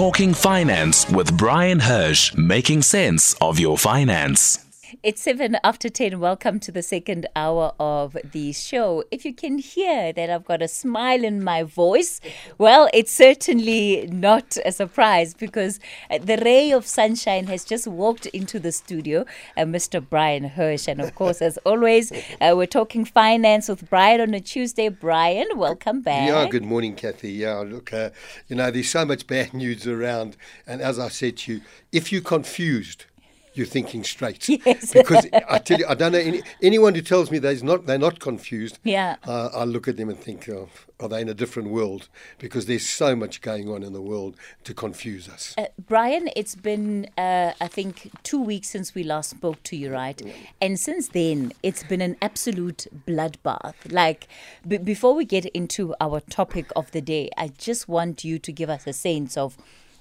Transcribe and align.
Talking 0.00 0.32
Finance 0.32 1.10
with 1.10 1.36
Bryan 1.36 1.80
Hirsch, 1.80 2.34
making 2.34 2.80
sense 2.80 3.34
of 3.38 3.60
your 3.60 3.76
finance. 3.76 4.69
It's 5.02 5.22
seven 5.22 5.56
after 5.64 5.88
10. 5.88 6.20
Welcome 6.20 6.60
to 6.60 6.70
the 6.70 6.82
second 6.82 7.26
hour 7.34 7.72
of 7.80 8.18
the 8.32 8.52
show. 8.52 9.02
If 9.10 9.24
you 9.24 9.32
can 9.32 9.56
hear 9.56 10.12
that 10.12 10.28
I've 10.28 10.44
got 10.44 10.60
a 10.60 10.68
smile 10.68 11.24
in 11.24 11.42
my 11.42 11.62
voice, 11.62 12.20
well, 12.58 12.86
it's 12.92 13.10
certainly 13.10 14.06
not 14.12 14.58
a 14.62 14.72
surprise 14.72 15.32
because 15.32 15.80
the 16.10 16.36
ray 16.44 16.70
of 16.70 16.84
sunshine 16.86 17.46
has 17.46 17.64
just 17.64 17.86
walked 17.86 18.26
into 18.26 18.60
the 18.60 18.72
studio, 18.72 19.24
uh, 19.56 19.62
Mr. 19.62 20.06
Bryan 20.06 20.44
Hirsch. 20.44 20.86
And 20.86 21.00
of 21.00 21.14
course, 21.14 21.40
as 21.40 21.56
always, 21.64 22.12
uh, 22.42 22.52
we're 22.54 22.66
talking 22.66 23.06
finance 23.06 23.70
with 23.70 23.88
Bryan 23.88 24.20
on 24.20 24.34
a 24.34 24.40
Tuesday. 24.40 24.90
Bryan, 24.90 25.46
welcome 25.56 26.02
back. 26.02 26.28
Yeah, 26.28 26.46
good 26.46 26.66
morning, 26.66 26.94
Cathy. 26.94 27.32
Yeah, 27.32 27.60
look, 27.60 27.94
uh, 27.94 28.10
you 28.48 28.56
know, 28.56 28.70
there's 28.70 28.90
so 28.90 29.06
much 29.06 29.26
bad 29.26 29.54
news 29.54 29.86
around. 29.86 30.36
And 30.66 30.82
as 30.82 30.98
I 30.98 31.08
said 31.08 31.38
to 31.38 31.54
you, 31.54 31.60
if 31.90 32.12
you're 32.12 32.20
confused, 32.20 33.06
you're 33.54 33.66
thinking 33.66 34.04
straight. 34.04 34.48
Yes. 34.66 34.92
because 34.92 35.26
I 35.48 35.58
tell 35.58 35.78
you, 35.78 35.86
I 35.88 35.94
don't 35.94 36.12
know 36.12 36.18
any, 36.18 36.42
anyone 36.62 36.94
who 36.94 37.00
tells 37.00 37.30
me 37.30 37.38
they're 37.38 37.56
not 37.62 37.86
they're 37.86 37.98
not 37.98 38.20
confused. 38.20 38.78
Yeah. 38.84 39.16
Uh, 39.26 39.48
I 39.54 39.64
look 39.64 39.88
at 39.88 39.96
them 39.96 40.08
and 40.08 40.18
think, 40.18 40.48
oh, 40.48 40.68
are 41.00 41.08
they 41.08 41.20
in 41.22 41.28
a 41.28 41.34
different 41.34 41.70
world? 41.70 42.08
Because 42.38 42.66
there's 42.66 42.86
so 42.86 43.16
much 43.16 43.40
going 43.40 43.68
on 43.68 43.82
in 43.82 43.92
the 43.92 44.02
world 44.02 44.36
to 44.64 44.74
confuse 44.74 45.28
us. 45.28 45.54
Uh, 45.56 45.66
Bryan, 45.88 46.28
it's 46.36 46.54
been, 46.54 47.08
uh, 47.16 47.52
I 47.60 47.68
think, 47.68 48.10
two 48.22 48.40
weeks 48.40 48.68
since 48.68 48.94
we 48.94 49.02
last 49.02 49.30
spoke 49.30 49.62
to 49.64 49.76
you, 49.76 49.92
right? 49.92 50.20
And 50.60 50.78
since 50.78 51.08
then, 51.08 51.52
it's 51.62 51.82
been 51.82 52.00
an 52.02 52.16
absolute 52.20 52.86
bloodbath. 53.06 53.74
Like, 53.90 54.28
b- 54.66 54.78
before 54.78 55.14
we 55.14 55.24
get 55.24 55.46
into 55.46 55.94
our 56.00 56.20
topic 56.20 56.66
of 56.76 56.90
the 56.90 57.00
day, 57.00 57.30
I 57.36 57.48
just 57.48 57.88
want 57.88 58.24
you 58.24 58.38
to 58.38 58.52
give 58.52 58.68
us 58.68 58.86
a 58.86 58.92
sense 58.92 59.36
of 59.36 59.56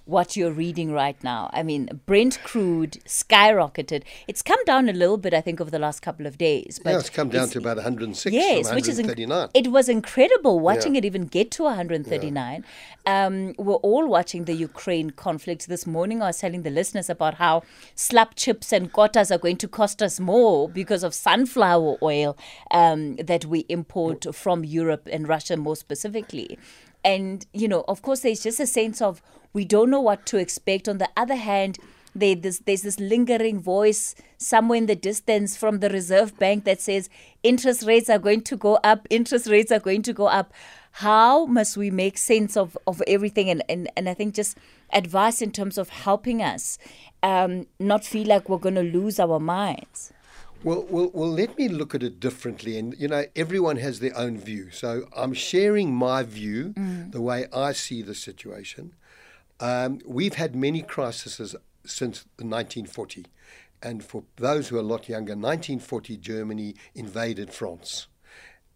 what 0.10 0.36
you're 0.36 0.52
reading 0.52 0.92
right 0.92 1.22
now. 1.24 1.50
I 1.54 1.62
mean, 1.64 1.88
Brent 2.06 2.40
crude 2.44 2.94
skyrocketed. 3.06 4.04
It's 4.28 4.42
come 4.42 4.64
down 4.66 4.90
a 4.90 4.94
little 4.94 5.18
bit, 5.18 5.34
I 5.34 5.42
think, 5.42 5.62
over 5.62 5.70
the 5.70 5.80
last 5.80 6.02
couple 6.02 6.26
of 6.26 6.38
days. 6.38 6.80
But 6.84 6.92
yeah, 6.92 7.00
it's 7.00 7.10
come 7.10 7.30
down 7.30 7.50
to 7.50 7.60
about 7.60 7.78
106 7.78 8.34
yes, 8.34 8.68
from 8.68 8.76
which 8.76 8.88
is 8.88 9.00
inc- 9.00 9.50
it 9.54 9.68
was 9.72 9.88
incredible 9.88 10.60
watching 10.60 10.96
Yeah. 10.96 11.00
it 11.00 11.06
even 11.06 11.26
get 11.26 11.52
to 11.52 11.64
139. 11.64 12.66
Um, 13.06 13.54
we're 13.58 13.76
all 13.76 14.08
watching 14.08 14.46
the 14.46 14.54
Ukraine 14.54 15.12
conflict 15.12 15.68
this 15.68 15.86
morning. 15.86 16.22
I 16.22 16.28
was 16.28 16.40
telling 16.40 16.64
the 16.64 16.70
listeners 16.70 17.10
about 17.10 17.36
how 17.36 17.64
slap 17.96 18.36
chips 18.36 18.74
and 18.74 18.92
kotas 18.92 19.32
are 19.32 19.38
going 19.38 19.58
to 19.58 19.68
cost 19.68 20.02
us 20.02 20.20
more 20.20 20.68
because 20.68 21.04
of 21.04 21.14
sunflower 21.14 21.98
oil 22.02 22.38
um, 22.72 23.16
that 23.18 23.46
we 23.46 23.60
import 23.70 24.26
from 24.34 24.64
Europe 24.64 25.08
and 25.12 25.28
Russia 25.28 25.56
more 25.58 25.76
specifically. 25.76 26.58
And, 27.04 27.46
you 27.54 27.68
know, 27.68 27.86
of 27.88 28.02
course, 28.02 28.22
there's 28.22 28.44
just 28.44 28.60
a 28.60 28.68
sense 28.68 29.02
of 29.02 29.22
we 29.54 29.66
don't 29.66 29.90
know 29.90 30.02
what 30.02 30.26
to 30.28 30.38
expect. 30.38 30.88
On 30.88 30.98
the 30.98 31.10
other 31.18 31.36
hand, 31.36 31.78
there, 32.16 32.36
this, 32.36 32.60
there's 32.60 32.82
this 32.82 33.00
lingering 33.00 33.60
voice 33.60 34.16
somewhere 34.38 34.78
in 34.78 34.86
the 34.88 34.96
distance 34.96 35.56
from 35.56 35.80
the 35.80 35.90
Reserve 35.90 36.38
Bank 36.40 36.66
that 36.66 36.82
says 36.82 37.10
interest 37.44 37.86
rates 37.86 38.10
are 38.10 38.20
going 38.20 38.42
to 38.42 38.58
go 38.58 38.76
up, 38.84 39.08
interest 39.10 39.48
rates 39.48 39.72
are 39.72 39.80
going 39.80 40.02
to 40.04 40.14
go 40.14 40.28
up. 40.28 40.54
How 40.94 41.46
must 41.46 41.78
we 41.78 41.92
make 41.92 42.18
sense 42.18 42.58
of, 42.58 42.78
of 42.88 43.02
everything? 43.08 43.50
And, 43.50 43.64
and, 43.70 43.90
and 43.96 44.10
I 44.10 44.14
think 44.14 44.34
just 44.36 44.58
advice 44.92 45.42
in 45.42 45.52
terms 45.52 45.78
of 45.78 45.90
helping 45.90 46.42
us 46.42 46.80
um, 47.22 47.68
not 47.80 48.04
feel 48.04 48.28
like 48.28 48.50
we're 48.50 48.58
going 48.58 48.76
to 48.76 48.84
lose 48.84 49.20
our 49.20 49.40
minds. 49.40 50.12
Well, 50.64 50.86
well, 50.90 51.10
well, 51.14 51.30
let 51.30 51.58
me 51.58 51.70
look 51.70 51.96
at 51.96 52.04
it 52.04 52.20
differently. 52.20 52.78
And, 52.78 52.94
you 52.98 53.08
know, 53.08 53.26
everyone 53.36 53.78
has 53.78 54.00
their 54.00 54.18
own 54.18 54.38
view. 54.38 54.72
So 54.72 55.06
I'm 55.16 55.34
sharing 55.34 55.94
my 55.94 56.24
view, 56.24 56.74
the 57.12 57.22
way 57.22 57.48
I 57.54 57.72
see 57.72 58.02
the 58.02 58.16
situation. 58.16 58.94
Um, 59.60 60.00
we've 60.06 60.36
had 60.36 60.56
many 60.56 60.82
crises 60.82 61.56
since 61.86 62.26
1940. 62.38 63.26
And 63.82 64.04
for 64.04 64.24
those 64.36 64.68
who 64.68 64.78
are 64.78 64.82
a 64.82 64.84
lot 64.84 65.08
younger, 65.08 65.34
1940 65.34 66.18
Germany 66.18 66.76
invaded 66.96 67.54
France. 67.54 68.08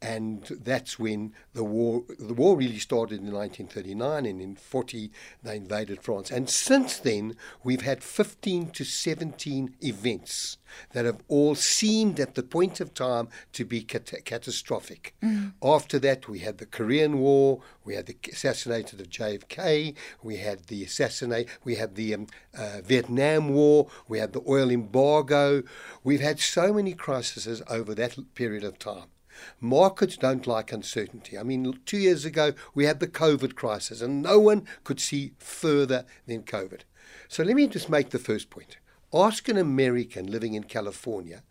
And 0.03 0.43
that's 0.61 0.99
when 0.99 1.31
the 1.53 1.63
war 1.63 2.03
the 2.19 2.33
war 2.33 2.57
really 2.57 2.77
started 2.77 3.21
in 3.21 3.31
1939 3.31 4.25
and 4.25 4.41
in 4.41 4.55
40 4.55 5.09
they 5.43 5.55
invaded 5.55 6.01
France. 6.01 6.29
And 6.29 6.49
since 6.49 6.97
then 6.99 7.37
we've 7.63 7.83
had 7.83 8.03
15 8.03 8.71
to 8.71 8.83
17 8.83 9.75
events 9.81 10.57
that 10.91 11.05
have 11.05 11.21
all 11.29 11.55
seemed 11.55 12.19
at 12.19 12.35
the 12.35 12.43
point 12.43 12.81
of 12.81 12.93
time 12.93 13.29
to 13.53 13.63
be 13.63 13.81
cat- 13.81 14.25
catastrophic. 14.25 15.15
After 15.63 15.99
that 15.99 16.27
we 16.27 16.39
had 16.39 16.57
the 16.57 16.65
Korean 16.65 17.19
War, 17.19 17.61
we 17.85 17.95
had 17.95 18.07
the 18.07 18.17
assassination 18.29 18.99
of 18.99 19.09
JFK, 19.09 19.95
we 20.21 20.37
had 20.37 20.65
the 20.67 20.83
assassinate 20.83 21.47
we 21.63 21.75
had 21.75 21.95
the 21.95 22.13
um, 22.13 22.27
uh, 22.57 22.81
Vietnam 22.83 23.53
War, 23.53 23.87
we 24.09 24.19
had 24.19 24.33
the 24.33 24.43
oil 24.45 24.69
embargo. 24.69 25.63
We've 26.03 26.19
had 26.19 26.41
so 26.41 26.73
many 26.73 26.93
crises 26.93 27.61
over 27.69 27.95
that 27.95 28.17
period 28.35 28.65
of 28.65 28.77
time. 28.77 29.12
Markets 29.59 30.17
don't 30.17 30.47
like 30.47 30.71
uncertainty. 30.71 31.37
I 31.37 31.43
mean, 31.43 31.79
two 31.85 31.97
years 31.97 32.25
ago 32.25 32.53
we 32.73 32.85
had 32.85 32.99
the 32.99 33.07
COVID 33.07 33.55
crisis, 33.55 34.01
and 34.01 34.21
no 34.21 34.39
one 34.39 34.65
could 34.83 34.99
see 34.99 35.33
further 35.39 36.05
than 36.25 36.43
COVID. 36.43 36.81
So 37.27 37.43
let 37.43 37.55
me 37.55 37.67
just 37.67 37.89
make 37.89 38.09
the 38.09 38.19
first 38.19 38.49
point. 38.49 38.77
Ask 39.13 39.47
an 39.47 39.57
American 39.57 40.31
living 40.31 40.55
in 40.55 40.63
California, 40.63 41.43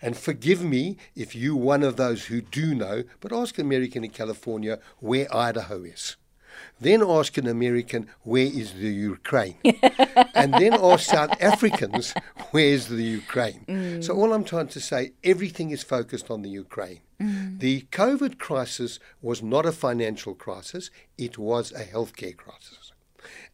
and 0.00 0.16
forgive 0.16 0.64
me 0.64 0.96
if 1.14 1.34
you're 1.36 1.56
one 1.56 1.82
of 1.82 1.96
those 1.96 2.26
who 2.26 2.40
do 2.40 2.74
know, 2.74 3.04
but 3.20 3.32
ask 3.32 3.58
an 3.58 3.66
American 3.66 4.04
in 4.04 4.10
California 4.10 4.78
where 4.98 5.34
Idaho 5.34 5.82
is. 5.82 6.16
Then 6.80 7.02
ask 7.02 7.36
an 7.38 7.46
American 7.46 8.08
where 8.22 8.44
is 8.44 8.72
the 8.74 8.92
Ukraine, 8.92 9.56
and 10.34 10.52
then 10.54 10.74
ask 10.74 11.10
South 11.10 11.40
Africans 11.40 12.12
where 12.50 12.64
is 12.64 12.88
the 12.88 13.02
Ukraine. 13.02 13.64
Mm. 13.68 14.04
So 14.04 14.14
all 14.14 14.32
I'm 14.32 14.44
trying 14.44 14.68
to 14.68 14.80
say, 14.80 15.12
everything 15.22 15.70
is 15.70 15.82
focused 15.82 16.30
on 16.30 16.42
the 16.42 16.50
Ukraine. 16.50 17.00
Mm. 17.20 17.60
The 17.60 17.82
COVID 17.92 18.38
crisis 18.38 18.98
was 19.20 19.42
not 19.42 19.64
a 19.64 19.72
financial 19.72 20.34
crisis; 20.34 20.90
it 21.16 21.38
was 21.38 21.70
a 21.72 21.84
healthcare 21.84 22.36
crisis, 22.36 22.92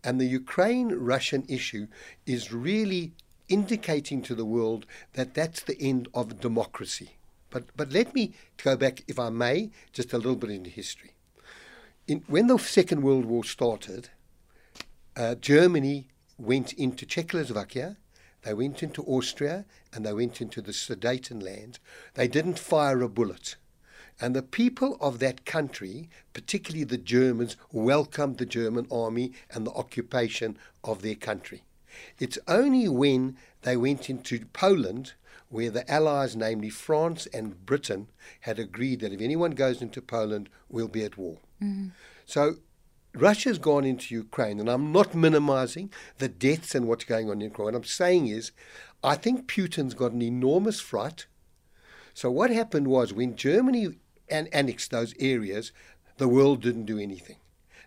and 0.03 0.19
the 0.19 0.27
Ukraine-Russian 0.43 1.45
issue 1.49 1.87
is 2.25 2.53
really 2.53 3.13
indicating 3.49 4.23
to 4.23 4.35
the 4.35 4.45
world 4.45 4.87
that 5.15 5.35
that's 5.35 5.63
the 5.63 5.81
end 5.81 6.09
of 6.15 6.41
democracy. 6.41 7.11
But 7.51 7.65
but 7.77 7.93
let 7.93 8.15
me 8.15 8.33
go 8.63 8.77
back, 8.77 9.05
if 9.07 9.19
I 9.19 9.29
may, 9.29 9.71
just 9.93 10.13
a 10.15 10.19
little 10.19 10.37
bit 10.37 10.51
into 10.51 10.71
history 10.71 11.13
in, 12.09 12.25
when 12.27 12.47
the 12.47 12.59
Second 12.59 13.03
World 13.03 13.27
War 13.27 13.45
started, 13.45 14.09
uh, 15.15 15.35
Germany 15.35 16.09
went 16.39 16.73
into 16.73 17.05
Czechoslovakia, 17.05 17.99
they 18.43 18.55
went 18.55 18.83
into 18.83 19.03
Austria, 19.03 19.67
and 19.93 20.07
they 20.07 20.13
went 20.15 20.41
into 20.41 20.63
the 20.63 20.73
Sudetenland. 20.73 21.79
They 22.15 22.27
didn't 22.27 22.59
fire 22.59 23.03
a 23.03 23.09
bullet. 23.09 23.57
And 24.21 24.35
the 24.35 24.43
people 24.43 24.97
of 25.01 25.19
that 25.19 25.45
country, 25.45 26.09
particularly 26.33 26.85
the 26.85 26.99
Germans, 26.99 27.57
welcomed 27.73 28.39
the 28.39 28.47
German 28.47 28.87
army 28.91 29.33
and 29.51 29.67
the 29.67 29.73
occupation 29.73 30.57
of 30.83 31.03
their 31.03 31.15
country. 31.15 31.63
It's 32.19 32.39
only 32.49 32.89
when 32.89 33.37
they 33.63 33.77
went 33.77 34.09
into 34.09 34.47
Poland 34.47 35.13
where 35.51 35.71
the 35.71 35.91
Allies, 35.91 36.37
namely 36.37 36.71
France 36.71 37.27
and 37.33 37.67
Britain, 37.67 38.09
had 38.41 38.59
agreed 38.59 39.01
that 39.01 39.13
if 39.13 39.21
anyone 39.21 39.53
goes 39.53 39.83
into 39.83 40.01
Poland, 40.01 40.49
we'll 40.69 40.89
be 40.89 41.05
at 41.05 41.19
war. 41.19 41.39
Mm-hmm. 41.63 41.89
So 42.27 42.57
Russia's 43.15 43.59
gone 43.59 43.85
into 43.85 44.15
Ukraine, 44.15 44.61
and 44.61 44.69
I'm 44.69 44.93
not 44.93 45.15
minimizing 45.15 45.93
the 46.19 46.29
deaths 46.29 46.75
and 46.75 46.87
what's 46.87 47.05
going 47.05 47.29
on 47.29 47.41
in 47.41 47.49
Ukraine. 47.51 47.67
What 47.67 47.75
I'm 47.75 47.85
saying 47.85 48.29
is, 48.29 48.53
I 49.03 49.15
think 49.15 49.49
Putin's 49.49 49.95
got 49.95 50.13
an 50.13 50.23
enormous 50.23 50.81
fright. 50.81 51.27
So 52.15 52.31
what 52.31 52.51
happened 52.51 52.89
was 52.89 53.13
when 53.13 53.37
Germany 53.37 53.97
an- 54.29 54.49
annexed 54.53 54.91
those 54.91 55.15
areas, 55.21 55.73
the 56.19 56.29
world 56.29 56.63
didn't 56.63 56.87
do 56.87 56.99
anything. 56.99 57.37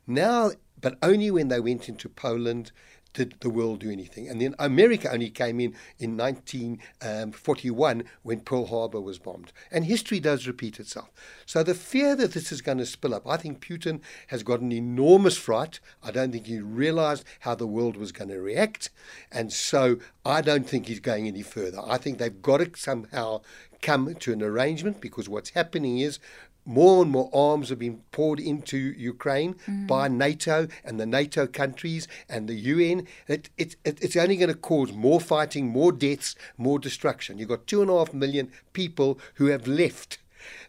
Now, 0.08 0.52
but 0.80 0.98
only 1.04 1.30
when 1.30 1.50
they 1.50 1.60
went 1.60 1.88
into 1.88 2.10
Poland 2.10 2.72
did 3.14 3.36
the 3.42 3.50
world 3.50 3.80
do 3.80 3.92
anything. 3.92 4.28
And 4.28 4.42
then 4.42 4.56
America 4.60 5.12
only 5.12 5.30
came 5.30 5.60
in 5.60 5.76
in 6.00 6.18
1941 6.18 8.04
when 8.24 8.40
Pearl 8.42 8.66
Harbor 8.66 9.02
was 9.02 9.20
bombed. 9.20 9.52
And 9.72 9.86
history 9.86 10.20
does 10.20 10.48
repeat 10.48 10.80
itself. 10.80 11.12
So 11.46 11.64
the 11.64 11.74
fear 11.74 12.16
that 12.16 12.34
this 12.34 12.52
is 12.52 12.62
going 12.62 12.78
to 12.78 12.86
spill 12.86 13.14
up, 13.14 13.28
I 13.28 13.38
think 13.38 13.66
Putin 13.66 14.02
has 14.28 14.44
got 14.44 14.62
an 14.62 14.72
enormous 14.72 15.38
fright. 15.38 15.80
I 16.04 16.12
don't 16.12 16.32
think 16.32 16.48
he 16.48 16.60
realized 16.60 17.26
how 17.42 17.56
the 17.56 17.68
world 17.68 17.98
was 17.98 18.12
going 18.12 18.30
to 18.30 18.40
react. 18.40 18.90
And 19.32 19.52
so 19.52 19.98
I 20.26 20.42
don't 20.42 20.68
think 20.68 20.88
he's 20.88 21.00
going 21.00 21.28
any 21.28 21.44
further. 21.44 21.80
I 21.86 21.98
think 21.98 22.18
they've 22.18 22.42
got 22.42 22.58
to 22.58 22.72
somehow 22.76 23.42
come 23.82 24.14
to 24.16 24.34
an 24.34 24.42
arrangement 24.42 25.02
because 25.02 25.28
what's 25.30 25.52
happening 25.52 26.00
is 26.00 26.20
more 26.64 27.02
and 27.02 27.12
more 27.12 27.30
arms 27.34 27.72
are 27.72 27.76
being 27.76 28.04
poured 28.12 28.40
into 28.40 28.78
Ukraine 28.78 29.56
mm. 29.68 29.88
by 29.88 30.08
NATO 30.08 30.68
and 30.86 31.00
the 31.00 31.08
NATO 31.08 31.48
countries 31.48 32.08
and 32.30 32.48
the 32.48 32.54
UN. 32.54 33.08
It, 33.28 33.50
it, 33.58 33.76
it, 33.84 33.98
it's 34.02 34.16
only 34.16 34.38
going 34.38 34.50
to 34.50 34.56
cause 34.56 34.92
more 34.92 35.20
fighting, 35.20 35.68
more 35.68 35.92
deaths, 35.92 36.36
more 36.58 36.78
destruction. 36.78 37.40
You've 37.40 37.50
got 37.50 37.66
two 37.66 37.82
and 37.82 37.90
a 37.90 37.98
half 37.98 38.14
million 38.14 38.52
people 38.74 39.20
who 39.36 39.48
have 39.48 39.68
left 39.68 40.20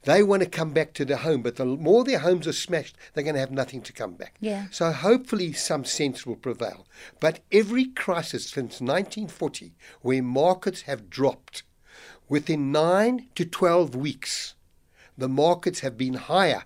They 0.03 0.23
want 0.23 0.43
to 0.43 0.49
come 0.49 0.73
back 0.73 0.93
to 0.95 1.05
their 1.05 1.19
home, 1.19 1.43
but 1.43 1.57
the 1.57 1.65
more 1.65 2.05
their 2.05 2.19
homes 2.19 2.47
are 2.47 2.53
smashed, 2.53 2.97
they're 3.13 3.25
going 3.25 3.35
to 3.35 3.41
have 3.41 3.51
nothing 3.51 3.83
to 3.83 3.93
come 3.93 4.15
back. 4.15 4.37
Yeah. 4.41 4.67
So 4.71 4.93
hopefully 4.93 5.53
some 5.53 5.85
sense 5.85 6.27
will 6.27 6.37
prevail. 6.37 6.87
But 7.21 7.41
every 7.51 7.87
crisis 7.87 8.45
since 8.51 8.81
1940, 8.81 9.73
where 10.01 10.23
markets 10.23 10.83
have 10.83 11.11
dropped, 11.11 11.63
within 12.29 12.73
nine 12.73 13.29
to 13.35 13.45
12 13.45 13.95
weeks, 13.95 14.55
the 15.17 15.29
markets 15.29 15.81
have 15.81 15.97
been 15.97 16.15
higher 16.15 16.65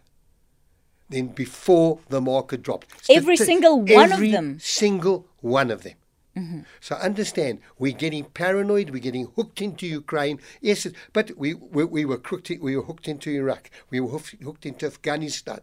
than 1.08 1.28
before 1.28 2.00
the 2.08 2.20
market 2.20 2.62
dropped. 2.62 2.88
Every 3.08 3.36
Stati- 3.36 3.46
single 3.46 3.80
one 3.80 4.06
of 4.06 4.12
every 4.12 4.30
them. 4.30 4.58
Single 4.60 5.26
one 5.40 5.70
of 5.70 5.82
them. 5.82 5.94
Mm-hmm. 6.36 6.60
So 6.80 6.96
understand, 6.96 7.60
we're 7.78 7.92
getting 7.92 8.24
paranoid. 8.24 8.90
We're 8.90 8.98
getting 8.98 9.28
hooked 9.36 9.62
into 9.62 9.86
Ukraine. 9.86 10.38
Yes, 10.60 10.86
but 11.12 11.30
we 11.36 11.54
we, 11.54 11.84
we 11.84 12.04
were 12.04 12.20
hooked. 12.22 12.50
We 12.60 12.76
were 12.76 12.82
hooked 12.82 13.08
into 13.08 13.30
Iraq. 13.30 13.70
We 13.88 14.00
were 14.00 14.10
hooked, 14.10 14.36
hooked 14.42 14.66
into 14.66 14.86
Afghanistan. 14.86 15.60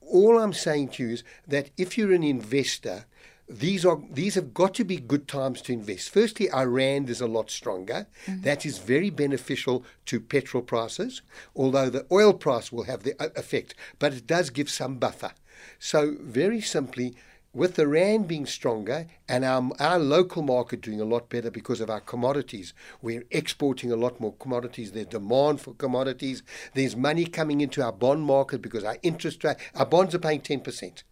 All 0.00 0.38
I'm 0.38 0.52
saying 0.52 0.88
to 0.90 1.04
you 1.04 1.10
is 1.14 1.24
that 1.46 1.70
if 1.76 1.96
you're 1.96 2.12
an 2.12 2.24
investor, 2.24 3.06
these 3.48 3.84
are 3.86 4.00
these 4.10 4.34
have 4.34 4.52
got 4.52 4.74
to 4.74 4.84
be 4.84 4.96
good 4.96 5.28
times 5.28 5.62
to 5.62 5.72
invest. 5.72 6.10
Firstly, 6.10 6.50
our 6.50 6.68
rand 6.68 7.08
is 7.08 7.20
a 7.20 7.26
lot 7.26 7.50
stronger. 7.50 8.06
That 8.26 8.66
is 8.66 8.78
very 8.78 9.10
beneficial 9.10 9.84
to 10.06 10.20
petrol 10.20 10.62
prices, 10.62 11.22
although 11.54 11.88
the 11.88 12.06
oil 12.10 12.32
price 12.32 12.72
will 12.72 12.84
have 12.84 13.04
the 13.04 13.14
uh, 13.22 13.28
effect, 13.36 13.74
but 13.98 14.12
it 14.12 14.26
does 14.26 14.50
give 14.50 14.68
some 14.68 14.96
buffer. 14.96 15.32
So 15.78 16.16
very 16.20 16.60
simply, 16.60 17.14
with 17.56 17.76
the 17.76 17.86
rand 17.86 18.28
being 18.28 18.44
stronger 18.46 19.06
and 19.28 19.44
our, 19.44 19.70
our 19.80 19.98
local 19.98 20.42
market 20.42 20.82
doing 20.82 21.00
a 21.00 21.06
lot 21.06 21.30
better 21.30 21.50
because 21.50 21.80
of 21.80 21.88
our 21.88 22.00
commodities, 22.00 22.74
we're 23.00 23.24
exporting 23.30 23.90
a 23.90 23.96
lot 23.96 24.20
more 24.20 24.34
commodities. 24.34 24.92
There's 24.92 25.06
demand 25.06 25.62
for 25.62 25.72
commodities. 25.74 26.42
There's 26.74 26.94
money 26.94 27.24
coming 27.24 27.62
into 27.62 27.82
our 27.82 27.92
bond 27.92 28.22
market 28.24 28.60
because 28.60 28.84
our 28.84 28.98
interest 29.02 29.42
rate, 29.42 29.56
our 29.74 29.86
bonds 29.86 30.14
are 30.14 30.18
paying 30.18 30.42
10%. 30.42 31.02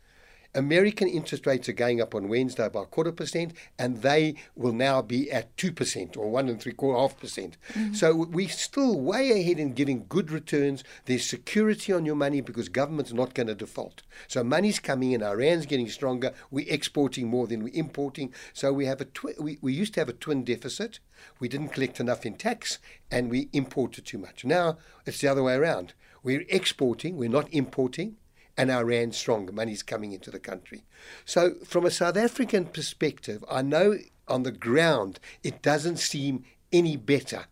American 0.55 1.09
interest 1.09 1.47
rates 1.47 1.69
are 1.69 1.73
going 1.73 2.01
up 2.01 2.15
on 2.15 2.29
Wednesday 2.29 2.69
by 2.69 2.83
a 2.83 2.87
quarter 2.87 3.12
percent, 3.12 3.53
and 3.79 4.03
they 4.03 4.37
will 4.55 4.73
now 4.73 5.03
be 5.03 5.31
at 5.31 5.56
two 5.56 5.73
percent 5.73 6.17
or 6.17 6.31
one 6.31 6.49
and 6.49 6.61
three 6.61 6.73
quarter 6.73 6.99
half 6.99 7.19
percent. 7.19 7.56
Mm-hmm. 7.73 7.95
So 7.95 8.15
we're 8.15 8.49
still 8.49 9.01
way 9.01 9.31
ahead 9.33 9.59
in 9.59 9.73
giving 9.73 10.06
good 10.09 10.31
returns. 10.31 10.85
There's 11.06 11.25
security 11.25 11.93
on 11.93 12.06
your 12.06 12.15
money 12.15 12.41
because 12.41 12.69
government's 12.69 13.12
not 13.12 13.35
going 13.35 13.49
to 13.49 13.55
default. 13.55 14.03
So 14.29 14.45
money's 14.45 14.79
coming 14.79 15.12
in, 15.12 15.23
our 15.23 15.37
rand's 15.37 15.67
getting 15.67 15.89
stronger. 15.89 16.33
We're 16.51 16.73
exporting 16.73 17.29
more 17.29 17.47
than 17.47 17.62
we're 17.62 17.75
importing. 17.75 18.33
So 18.53 18.73
we 18.73 18.87
have 18.87 19.00
a 19.00 19.07
twi- 19.07 19.35
we, 19.39 19.59
we 19.61 19.73
used 19.73 19.95
to 19.95 20.00
have 20.00 20.09
a 20.09 20.15
twin 20.15 20.45
deficit. 20.45 21.00
We 21.41 21.49
didn't 21.49 21.71
collect 21.71 22.00
enough 22.00 22.27
in 22.27 22.35
tax, 22.35 22.79
and 23.11 23.31
we 23.31 23.49
imported 23.53 24.07
too 24.07 24.19
much. 24.19 24.45
Now 24.45 24.79
it's 25.07 25.21
the 25.21 25.29
other 25.29 25.43
way 25.43 25.55
around. 25.55 25.95
We're 26.23 26.47
exporting, 26.49 27.17
we're 27.17 27.29
not 27.29 27.53
importing 27.53 28.17
and 28.56 28.71
our 28.71 28.85
rand 28.85 29.15
strong. 29.15 29.49
Money's 29.53 29.83
coming 29.83 30.12
into 30.12 30.31
the 30.31 30.39
country. 30.39 30.85
So, 31.25 31.55
from 31.65 31.85
a 31.85 31.91
South 31.91 32.17
African 32.17 32.67
perspective, 32.67 33.45
I 33.51 33.62
know 33.62 33.99
on 34.29 34.43
the 34.43 34.53
ground 34.53 35.21
it 35.43 35.62
doesn't 35.62 35.99
seem 35.99 36.45
any 36.73 36.97
better. 36.97 37.47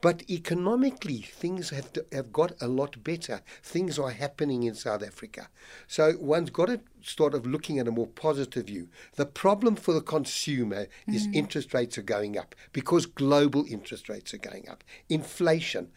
But 0.00 0.22
economically, 0.30 1.22
things 1.22 1.70
have, 1.70 1.90
have 2.12 2.32
got 2.32 2.52
a 2.60 2.68
lot 2.68 3.02
better. 3.02 3.40
Things 3.62 3.98
are 3.98 4.10
happening 4.10 4.62
in 4.62 4.74
South 4.74 5.02
Africa. 5.02 5.48
So 5.86 6.14
one's 6.20 6.50
got 6.50 6.66
to 6.66 6.80
start 7.02 7.34
of 7.34 7.46
looking 7.46 7.78
at 7.78 7.88
a 7.88 7.90
more 7.90 8.06
positive 8.06 8.66
view. 8.66 8.88
The 9.16 9.26
problem 9.26 9.76
for 9.76 9.92
the 9.92 10.00
consumer 10.00 10.86
is 11.06 11.28
interest 11.32 11.74
rates 11.74 11.98
are 11.98 12.02
going 12.02 12.38
up 12.38 12.54
because 12.72 13.06
global 13.06 13.64
interest 13.68 14.08
rates 14.08 14.32
are 14.34 14.38
going 14.38 14.68
up. 14.68 14.84
Inflation. 15.08 15.88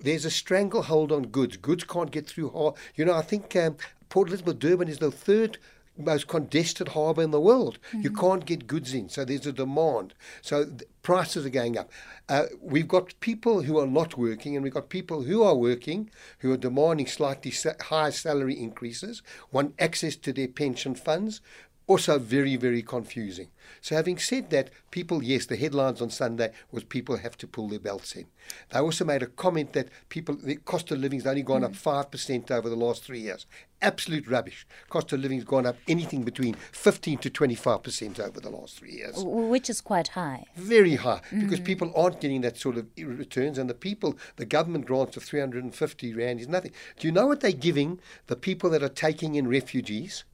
There's 0.00 0.24
a 0.24 0.30
stranglehold 0.30 1.12
on 1.12 1.28
goods. 1.28 1.56
Goods 1.56 1.84
can't 1.84 2.10
get 2.10 2.26
through. 2.26 2.74
You 2.94 3.04
know, 3.04 3.14
I 3.14 3.22
think 3.22 3.56
um, 3.56 3.76
Port 4.08 4.28
Elizabeth, 4.28 4.58
Durban 4.58 4.88
is 4.88 4.98
the 4.98 5.10
third 5.10 5.58
most 5.98 6.28
congested 6.28 6.88
harbour 6.88 7.22
in 7.22 7.30
the 7.30 7.40
world. 7.40 7.78
You 7.92 8.10
can't 8.10 8.44
get 8.44 8.66
goods 8.66 8.94
in, 8.94 9.08
so 9.08 9.24
there's 9.24 9.46
a 9.46 9.52
demand. 9.52 10.14
So 10.42 10.64
th- 10.64 10.82
prices 11.02 11.46
are 11.46 11.50
going 11.50 11.78
up. 11.78 11.90
Uh, 12.28 12.46
we've 12.60 12.88
got 12.88 13.18
people 13.20 13.62
who 13.62 13.78
are 13.78 13.86
not 13.86 14.18
working, 14.18 14.56
and 14.56 14.64
we've 14.64 14.74
got 14.74 14.88
people 14.88 15.22
who 15.22 15.42
are 15.42 15.54
working 15.54 16.10
who 16.40 16.52
are 16.52 16.56
demanding 16.56 17.06
slightly 17.06 17.50
sa- 17.50 17.72
higher 17.80 18.10
salary 18.10 18.58
increases, 18.58 19.22
want 19.52 19.74
access 19.78 20.16
to 20.16 20.32
their 20.32 20.48
pension 20.48 20.94
funds. 20.94 21.40
Also, 21.88 22.18
very, 22.18 22.56
very 22.56 22.82
confusing. 22.82 23.46
So, 23.80 23.94
having 23.94 24.18
said 24.18 24.50
that, 24.50 24.70
people, 24.90 25.22
yes, 25.22 25.46
the 25.46 25.56
headlines 25.56 26.02
on 26.02 26.10
Sunday 26.10 26.50
was 26.72 26.82
people 26.82 27.18
have 27.18 27.36
to 27.38 27.46
pull 27.46 27.68
their 27.68 27.78
belts 27.78 28.16
in. 28.16 28.26
They 28.72 28.80
also 28.80 29.04
made 29.04 29.22
a 29.22 29.28
comment 29.28 29.72
that 29.74 29.88
people, 30.08 30.34
the 30.34 30.56
cost 30.56 30.90
of 30.90 30.98
living's 30.98 31.28
only 31.28 31.42
gone 31.42 31.62
up 31.62 31.72
mm. 31.72 32.10
5% 32.10 32.50
over 32.50 32.68
the 32.68 32.74
last 32.74 33.04
three 33.04 33.20
years. 33.20 33.46
Absolute 33.80 34.26
rubbish. 34.26 34.66
Cost 34.88 35.12
of 35.12 35.20
living's 35.20 35.44
gone 35.44 35.64
up 35.64 35.76
anything 35.86 36.24
between 36.24 36.54
15 36.72 37.18
to 37.18 37.30
25% 37.30 38.18
over 38.18 38.40
the 38.40 38.50
last 38.50 38.78
three 38.78 38.94
years. 38.94 39.14
which 39.18 39.70
is 39.70 39.80
quite 39.80 40.08
high. 40.08 40.44
Very 40.56 40.96
high 40.96 41.20
because 41.30 41.58
mm-hmm. 41.58 41.64
people 41.64 41.92
aren't 41.94 42.20
getting 42.20 42.40
that 42.40 42.56
sort 42.56 42.78
of 42.78 42.86
returns, 42.98 43.58
and 43.58 43.70
the 43.70 43.74
people, 43.74 44.16
the 44.36 44.46
government 44.46 44.86
grants 44.86 45.16
of 45.16 45.22
350 45.22 46.14
Rand 46.14 46.40
is 46.40 46.48
nothing. 46.48 46.72
Do 46.98 47.06
you 47.06 47.12
know 47.12 47.28
what 47.28 47.40
they're 47.40 47.52
giving 47.52 48.00
the 48.26 48.34
people 48.34 48.70
that 48.70 48.82
are 48.82 48.88
taking 48.88 49.36
in 49.36 49.46
refugees? 49.46 50.24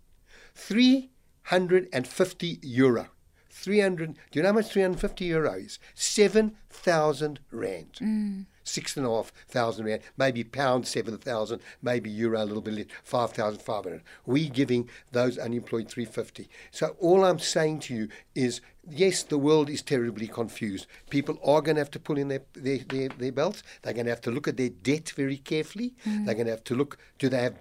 350 1.44 2.58
euro. 2.62 3.08
300, 3.50 4.14
do 4.14 4.38
you 4.38 4.42
know 4.42 4.48
how 4.48 4.54
much 4.54 4.72
350 4.72 5.24
euro 5.24 5.52
is? 5.52 5.78
7,000 5.94 7.40
Rand. 7.50 7.92
Mm. 8.00 8.46
Six 8.64 8.96
and 8.96 9.04
a 9.04 9.08
half 9.08 9.32
thousand 9.48 9.86
rand, 9.86 10.02
maybe 10.16 10.44
pound 10.44 10.86
seven 10.86 11.18
thousand, 11.18 11.60
maybe 11.82 12.08
euro 12.08 12.42
a 12.42 12.44
little 12.44 12.62
bit 12.62 12.74
less, 12.74 12.86
five 13.02 13.32
thousand 13.32 13.60
five 13.60 13.82
hundred. 13.84 14.02
We 14.24 14.48
giving 14.48 14.88
those 15.10 15.36
unemployed 15.36 15.88
three 15.88 16.04
fifty. 16.04 16.48
So 16.70 16.94
all 17.00 17.24
I'm 17.24 17.40
saying 17.40 17.80
to 17.80 17.94
you 17.94 18.08
is, 18.36 18.60
yes, 18.88 19.24
the 19.24 19.38
world 19.38 19.68
is 19.68 19.82
terribly 19.82 20.28
confused. 20.28 20.86
People 21.10 21.40
are 21.44 21.60
going 21.60 21.74
to 21.74 21.80
have 21.80 21.90
to 21.90 21.98
pull 21.98 22.18
in 22.18 22.28
their 22.28 22.42
their, 22.52 22.78
their, 22.78 23.08
their 23.08 23.32
belts. 23.32 23.64
They're 23.82 23.94
going 23.94 24.06
to 24.06 24.12
have 24.12 24.20
to 24.22 24.30
look 24.30 24.46
at 24.46 24.56
their 24.56 24.70
debt 24.70 25.12
very 25.16 25.38
carefully. 25.38 25.94
Mm. 26.06 26.26
They're 26.26 26.34
going 26.36 26.46
to 26.46 26.52
have 26.52 26.64
to 26.64 26.76
look. 26.76 26.98
Do 27.18 27.28
they 27.28 27.42
have 27.42 27.58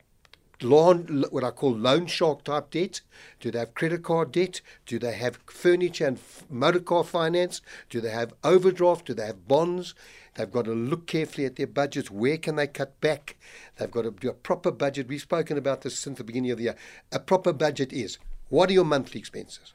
loan, 0.63 1.25
what 1.29 1.43
I 1.43 1.51
call 1.51 1.73
loan 1.75 2.05
shark 2.07 2.43
type 2.43 2.71
debt? 2.71 3.01
Do 3.39 3.51
they 3.51 3.59
have 3.59 3.73
credit 3.73 4.03
card 4.03 4.31
debt? 4.31 4.61
Do 4.85 4.99
they 4.99 5.13
have 5.13 5.39
furniture 5.45 6.07
and 6.07 6.19
motor 6.49 6.79
car 6.79 7.03
finance? 7.03 7.61
Do 7.89 8.01
they 8.01 8.11
have 8.11 8.33
overdraft? 8.43 9.05
Do 9.05 9.13
they 9.13 9.25
have 9.25 9.47
bonds? 9.47 9.93
They've 10.35 10.51
got 10.51 10.65
to 10.65 10.73
look 10.73 11.07
carefully 11.07 11.45
at 11.45 11.57
their 11.57 11.67
budgets. 11.67 12.09
Where 12.09 12.37
can 12.37 12.55
they 12.55 12.67
cut 12.67 12.99
back? 13.01 13.37
They've 13.77 13.91
got 13.91 14.03
to 14.03 14.11
do 14.11 14.29
a 14.29 14.33
proper 14.33 14.71
budget. 14.71 15.07
We've 15.07 15.21
spoken 15.21 15.57
about 15.57 15.81
this 15.81 15.99
since 15.99 16.17
the 16.17 16.23
beginning 16.23 16.51
of 16.51 16.57
the 16.57 16.65
year. 16.65 16.75
A 17.11 17.19
proper 17.19 17.53
budget 17.53 17.91
is 17.91 18.17
what 18.49 18.69
are 18.69 18.73
your 18.73 18.85
monthly 18.85 19.19
expenses? 19.19 19.73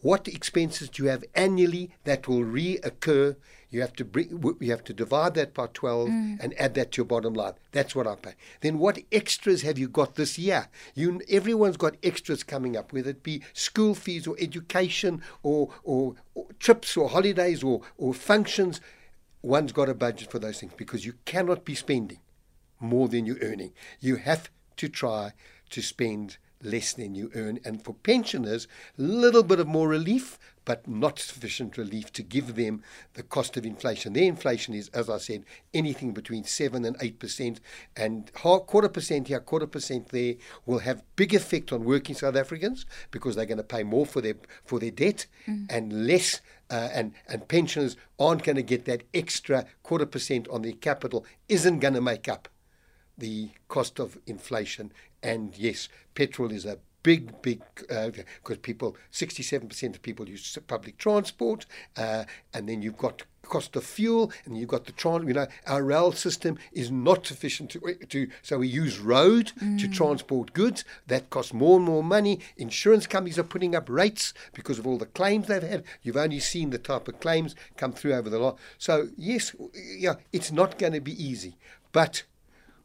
What 0.00 0.28
expenses 0.28 0.90
do 0.90 1.02
you 1.02 1.08
have 1.08 1.24
annually 1.34 1.92
that 2.04 2.28
will 2.28 2.44
reoccur? 2.44 3.36
You 3.74 3.80
have 3.80 3.94
to 3.94 4.04
bring, 4.04 4.40
you 4.60 4.70
have 4.70 4.84
to 4.84 4.92
divide 4.92 5.34
that 5.34 5.52
by 5.52 5.66
12 5.66 6.08
mm. 6.08 6.36
and 6.38 6.54
add 6.60 6.74
that 6.74 6.92
to 6.92 6.98
your 6.98 7.06
bottom 7.06 7.34
line. 7.34 7.54
That's 7.72 7.92
what 7.96 8.06
I 8.06 8.14
pay. 8.14 8.34
Then 8.60 8.78
what 8.78 9.00
extras 9.10 9.62
have 9.62 9.80
you 9.80 9.88
got 9.88 10.14
this 10.14 10.38
year? 10.38 10.68
You, 10.94 11.20
everyone's 11.28 11.76
got 11.76 11.96
extras 12.00 12.44
coming 12.44 12.76
up, 12.76 12.92
whether 12.92 13.10
it 13.10 13.24
be 13.24 13.42
school 13.52 13.96
fees 13.96 14.28
or 14.28 14.36
education 14.38 15.22
or, 15.42 15.70
or, 15.82 16.14
or 16.36 16.46
trips 16.60 16.96
or 16.96 17.08
holidays 17.08 17.64
or, 17.64 17.80
or 17.98 18.14
functions. 18.14 18.80
One's 19.42 19.72
got 19.72 19.88
a 19.88 19.94
budget 19.94 20.30
for 20.30 20.38
those 20.38 20.60
things 20.60 20.74
because 20.76 21.04
you 21.04 21.14
cannot 21.24 21.64
be 21.64 21.74
spending 21.74 22.20
more 22.78 23.08
than 23.08 23.26
you're 23.26 23.42
earning. 23.42 23.72
You 23.98 24.16
have 24.16 24.50
to 24.76 24.88
try 24.88 25.32
to 25.70 25.82
spend 25.82 26.36
less 26.62 26.92
than 26.92 27.16
you 27.16 27.32
earn. 27.34 27.58
And 27.64 27.82
for 27.82 27.94
pensioners, 27.94 28.68
a 28.96 29.02
little 29.02 29.42
bit 29.42 29.58
of 29.58 29.66
more 29.66 29.88
relief, 29.88 30.38
but 30.64 30.86
not 30.88 31.18
sufficient 31.18 31.76
relief 31.76 32.12
to 32.12 32.22
give 32.22 32.54
them 32.54 32.82
the 33.14 33.22
cost 33.22 33.56
of 33.56 33.66
inflation. 33.66 34.12
Their 34.12 34.24
inflation 34.24 34.74
is, 34.74 34.88
as 34.90 35.10
I 35.10 35.18
said, 35.18 35.44
anything 35.72 36.12
between 36.12 36.44
7 36.44 36.84
and 36.84 36.98
8%. 36.98 37.58
And 37.96 38.30
half, 38.42 38.66
quarter 38.66 38.88
percent 38.88 39.28
here, 39.28 39.40
quarter 39.40 39.66
percent 39.66 40.08
there 40.08 40.34
will 40.66 40.80
have 40.80 41.04
big 41.16 41.34
effect 41.34 41.72
on 41.72 41.84
working 41.84 42.14
South 42.14 42.36
Africans 42.36 42.86
because 43.10 43.36
they're 43.36 43.46
going 43.46 43.58
to 43.58 43.64
pay 43.64 43.82
more 43.82 44.06
for 44.06 44.20
their, 44.20 44.34
for 44.64 44.78
their 44.78 44.90
debt 44.90 45.26
and 45.68 46.06
less 46.06 46.40
uh, 46.70 46.88
and 46.92 47.12
and 47.28 47.46
pensioners 47.46 47.96
aren't 48.18 48.42
going 48.42 48.56
to 48.56 48.62
get 48.62 48.86
that 48.86 49.02
extra 49.12 49.66
quarter 49.82 50.06
percent 50.06 50.48
on 50.48 50.62
their 50.62 50.72
capital 50.72 51.26
isn't 51.48 51.80
going 51.80 51.94
to 51.94 52.00
make 52.00 52.26
up 52.26 52.48
the 53.16 53.50
cost 53.68 53.98
of 53.98 54.18
inflation. 54.26 54.92
And 55.22 55.56
yes, 55.56 55.88
petrol 56.14 56.50
is 56.50 56.64
a 56.64 56.78
big, 57.04 57.40
big, 57.42 57.62
because 57.76 58.58
people, 58.62 58.96
67% 59.12 59.94
of 59.94 60.02
people 60.02 60.28
use 60.28 60.58
public 60.66 60.98
transport, 60.98 61.66
uh, 61.96 62.24
and 62.52 62.68
then 62.68 62.82
you've 62.82 62.98
got 62.98 63.22
cost 63.42 63.76
of 63.76 63.84
fuel, 63.84 64.32
and 64.46 64.56
you've 64.56 64.70
got 64.70 64.86
the 64.86 64.92
tran. 64.92 65.28
You 65.28 65.34
know, 65.34 65.46
our 65.66 65.84
rail 65.84 66.12
system 66.12 66.58
is 66.72 66.90
not 66.90 67.26
sufficient 67.26 67.70
to, 67.72 67.94
to 68.08 68.28
so 68.42 68.58
we 68.58 68.68
use 68.68 68.98
road 68.98 69.52
to 69.78 69.86
transport 69.86 70.54
goods. 70.54 70.82
That 71.06 71.28
costs 71.28 71.52
more 71.52 71.76
and 71.76 71.84
more 71.84 72.02
money. 72.02 72.40
Insurance 72.56 73.06
companies 73.06 73.38
are 73.38 73.44
putting 73.44 73.76
up 73.76 73.88
rates 73.88 74.32
because 74.54 74.78
of 74.78 74.86
all 74.86 74.96
the 74.96 75.06
claims 75.06 75.46
they've 75.46 75.62
had. 75.62 75.84
You've 76.02 76.16
only 76.16 76.40
seen 76.40 76.70
the 76.70 76.78
type 76.78 77.06
of 77.06 77.20
claims 77.20 77.54
come 77.76 77.92
through 77.92 78.14
over 78.14 78.30
the 78.30 78.38
lot. 78.38 78.58
So 78.78 79.08
yes, 79.16 79.54
yeah, 79.98 80.14
it's 80.32 80.50
not 80.50 80.78
going 80.78 80.94
to 80.94 81.00
be 81.00 81.22
easy, 81.22 81.58
but 81.92 82.22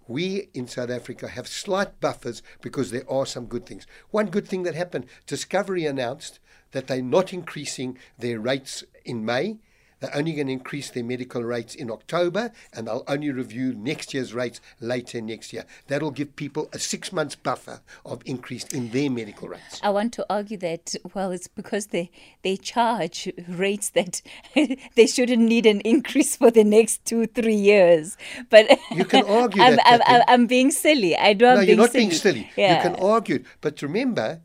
we 0.09 0.49
in 0.55 0.67
South 0.67 0.89
Africa 0.89 1.27
have 1.27 1.47
slight 1.47 1.99
buffers 2.01 2.41
because 2.61 2.89
there 2.91 3.09
are 3.09 3.25
some 3.25 3.45
good 3.45 3.65
things. 3.65 3.85
One 4.09 4.25
good 4.31 4.47
thing 4.47 4.63
that 4.63 4.75
happened 4.75 5.05
Discovery 5.27 5.85
announced 5.85 6.39
that 6.71 6.87
they're 6.87 7.01
not 7.01 7.31
increasing 7.31 7.97
their 8.17 8.39
rates 8.39 8.83
in 9.05 9.23
May. 9.23 9.59
They're 9.99 10.15
only 10.15 10.33
going 10.33 10.47
to 10.47 10.53
increase 10.53 10.89
their 10.89 11.03
medical 11.03 11.43
rates 11.43 11.75
in 11.75 11.91
October 11.91 12.51
and 12.73 12.87
they'll 12.87 13.03
only 13.07 13.31
review 13.31 13.73
next 13.73 14.13
year's 14.13 14.33
rates 14.33 14.61
later 14.79 15.21
next 15.21 15.53
year. 15.53 15.65
That'll 15.87 16.11
give 16.11 16.35
people 16.35 16.69
a 16.73 16.79
six 16.79 17.11
months 17.11 17.35
buffer 17.35 17.81
of 18.05 18.21
increase 18.25 18.63
in 18.65 18.89
their 18.91 19.09
medical 19.09 19.49
rates. 19.49 19.79
I 19.83 19.89
want 19.89 20.13
to 20.13 20.25
argue 20.29 20.57
that, 20.57 20.95
well, 21.13 21.31
it's 21.31 21.47
because 21.47 21.87
they, 21.87 22.11
they 22.43 22.57
charge 22.57 23.31
rates 23.47 23.89
that 23.91 24.21
they 24.95 25.07
shouldn't 25.07 25.41
need 25.41 25.65
an 25.65 25.81
increase 25.81 26.35
for 26.35 26.51
the 26.51 26.63
next 26.63 27.03
two, 27.05 27.25
three 27.27 27.55
years. 27.55 28.17
But 28.49 28.69
You 28.91 29.05
can 29.05 29.25
argue 29.27 29.61
I'm, 29.61 29.75
that, 29.75 29.85
I'm, 29.85 29.99
Catherine. 29.99 30.21
I'm, 30.27 30.41
I'm 30.41 30.47
being 30.47 30.71
silly. 30.71 31.17
I 31.17 31.33
know 31.33 31.49
I'm 31.49 31.55
no, 31.55 31.59
being 31.61 31.67
you're 31.67 31.77
not 31.77 31.91
silly. 31.91 32.05
being 32.05 32.11
silly. 32.11 32.49
Yeah. 32.55 32.77
You 32.83 32.89
can 32.89 33.03
argue, 33.03 33.43
but 33.61 33.81
remember, 33.81 34.41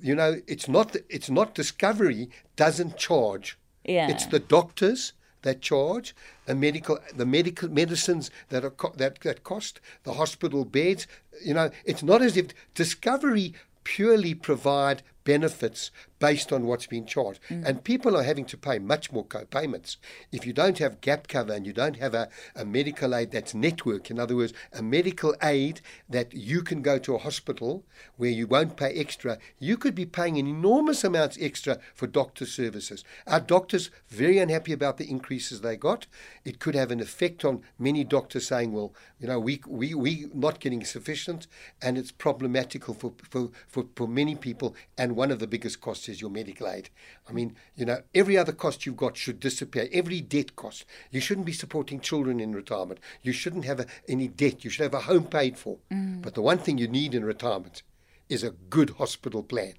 you 0.00 0.14
know, 0.14 0.36
it's 0.46 0.68
not 0.68 0.96
it's 1.08 1.30
not 1.30 1.54
Discovery 1.54 2.30
doesn't 2.56 2.96
charge. 2.96 3.58
Yeah. 3.84 4.10
It's 4.10 4.26
the 4.26 4.38
doctors 4.38 5.12
that 5.42 5.62
charge, 5.62 6.14
the 6.46 6.54
medical 6.54 6.98
the 7.16 7.26
medical 7.26 7.68
medicines 7.68 8.30
that 8.50 8.64
are 8.64 8.70
co- 8.70 8.94
that 8.96 9.20
that 9.20 9.42
cost, 9.42 9.80
the 10.04 10.14
hospital 10.14 10.64
beds. 10.64 11.06
You 11.44 11.54
know, 11.54 11.70
it's 11.84 12.02
not 12.02 12.22
as 12.22 12.36
if 12.36 12.48
Discovery 12.74 13.54
purely 13.84 14.34
provide 14.34 15.02
benefits 15.24 15.90
based 16.18 16.52
on 16.52 16.66
what's 16.66 16.86
being 16.86 17.06
charged. 17.06 17.40
Mm. 17.48 17.66
And 17.66 17.84
people 17.84 18.16
are 18.16 18.22
having 18.22 18.44
to 18.46 18.56
pay 18.56 18.78
much 18.78 19.10
more 19.10 19.24
co-payments. 19.24 19.96
If 20.30 20.46
you 20.46 20.52
don't 20.52 20.78
have 20.78 21.00
gap 21.00 21.28
cover 21.28 21.52
and 21.52 21.66
you 21.66 21.72
don't 21.72 21.96
have 21.96 22.14
a, 22.14 22.28
a 22.54 22.64
medical 22.64 23.14
aid 23.14 23.30
that's 23.30 23.54
network, 23.54 24.10
in 24.10 24.18
other 24.18 24.36
words, 24.36 24.52
a 24.72 24.82
medical 24.82 25.34
aid 25.42 25.80
that 26.08 26.32
you 26.34 26.62
can 26.62 26.82
go 26.82 26.98
to 26.98 27.14
a 27.14 27.18
hospital 27.18 27.84
where 28.16 28.30
you 28.30 28.46
won't 28.46 28.76
pay 28.76 28.92
extra, 28.92 29.38
you 29.58 29.76
could 29.76 29.94
be 29.94 30.06
paying 30.06 30.38
an 30.38 30.46
enormous 30.46 31.04
amounts 31.04 31.38
extra 31.40 31.78
for 31.94 32.06
doctor 32.06 32.44
services. 32.44 33.02
Our 33.26 33.40
doctors 33.40 33.90
very 34.08 34.38
unhappy 34.38 34.72
about 34.72 34.98
the 34.98 35.08
increases 35.08 35.60
they 35.60 35.76
got. 35.76 36.06
It 36.44 36.58
could 36.58 36.74
have 36.74 36.90
an 36.90 37.00
effect 37.00 37.44
on 37.44 37.62
many 37.78 38.04
doctors 38.04 38.46
saying, 38.46 38.72
well, 38.72 38.92
you 39.18 39.26
know, 39.26 39.38
we 39.38 39.60
we 39.66 39.94
we 39.94 40.26
not 40.34 40.60
getting 40.60 40.84
sufficient 40.84 41.46
and 41.80 41.96
it's 41.96 42.12
problematical 42.12 42.94
for 42.94 43.12
for, 43.28 43.50
for, 43.68 43.86
for 43.94 44.06
many 44.06 44.34
people 44.34 44.74
and 44.98 45.09
one 45.16 45.30
of 45.30 45.38
the 45.38 45.46
biggest 45.46 45.80
costs 45.80 46.08
is 46.08 46.20
your 46.20 46.30
medical 46.30 46.68
aid. 46.68 46.90
I 47.28 47.32
mean, 47.32 47.56
you 47.76 47.84
know, 47.84 48.02
every 48.14 48.36
other 48.36 48.52
cost 48.52 48.86
you've 48.86 48.96
got 48.96 49.16
should 49.16 49.40
disappear. 49.40 49.88
Every 49.92 50.20
debt 50.20 50.56
cost. 50.56 50.84
You 51.10 51.20
shouldn't 51.20 51.46
be 51.46 51.52
supporting 51.52 52.00
children 52.00 52.40
in 52.40 52.54
retirement. 52.54 53.00
You 53.22 53.32
shouldn't 53.32 53.64
have 53.64 53.80
a, 53.80 53.86
any 54.08 54.28
debt. 54.28 54.64
You 54.64 54.70
should 54.70 54.84
have 54.84 54.94
a 54.94 55.00
home 55.00 55.24
paid 55.24 55.58
for. 55.58 55.78
Mm. 55.92 56.22
But 56.22 56.34
the 56.34 56.42
one 56.42 56.58
thing 56.58 56.78
you 56.78 56.88
need 56.88 57.14
in 57.14 57.24
retirement 57.24 57.82
is 58.28 58.42
a 58.42 58.50
good 58.50 58.90
hospital 58.90 59.42
plan 59.42 59.74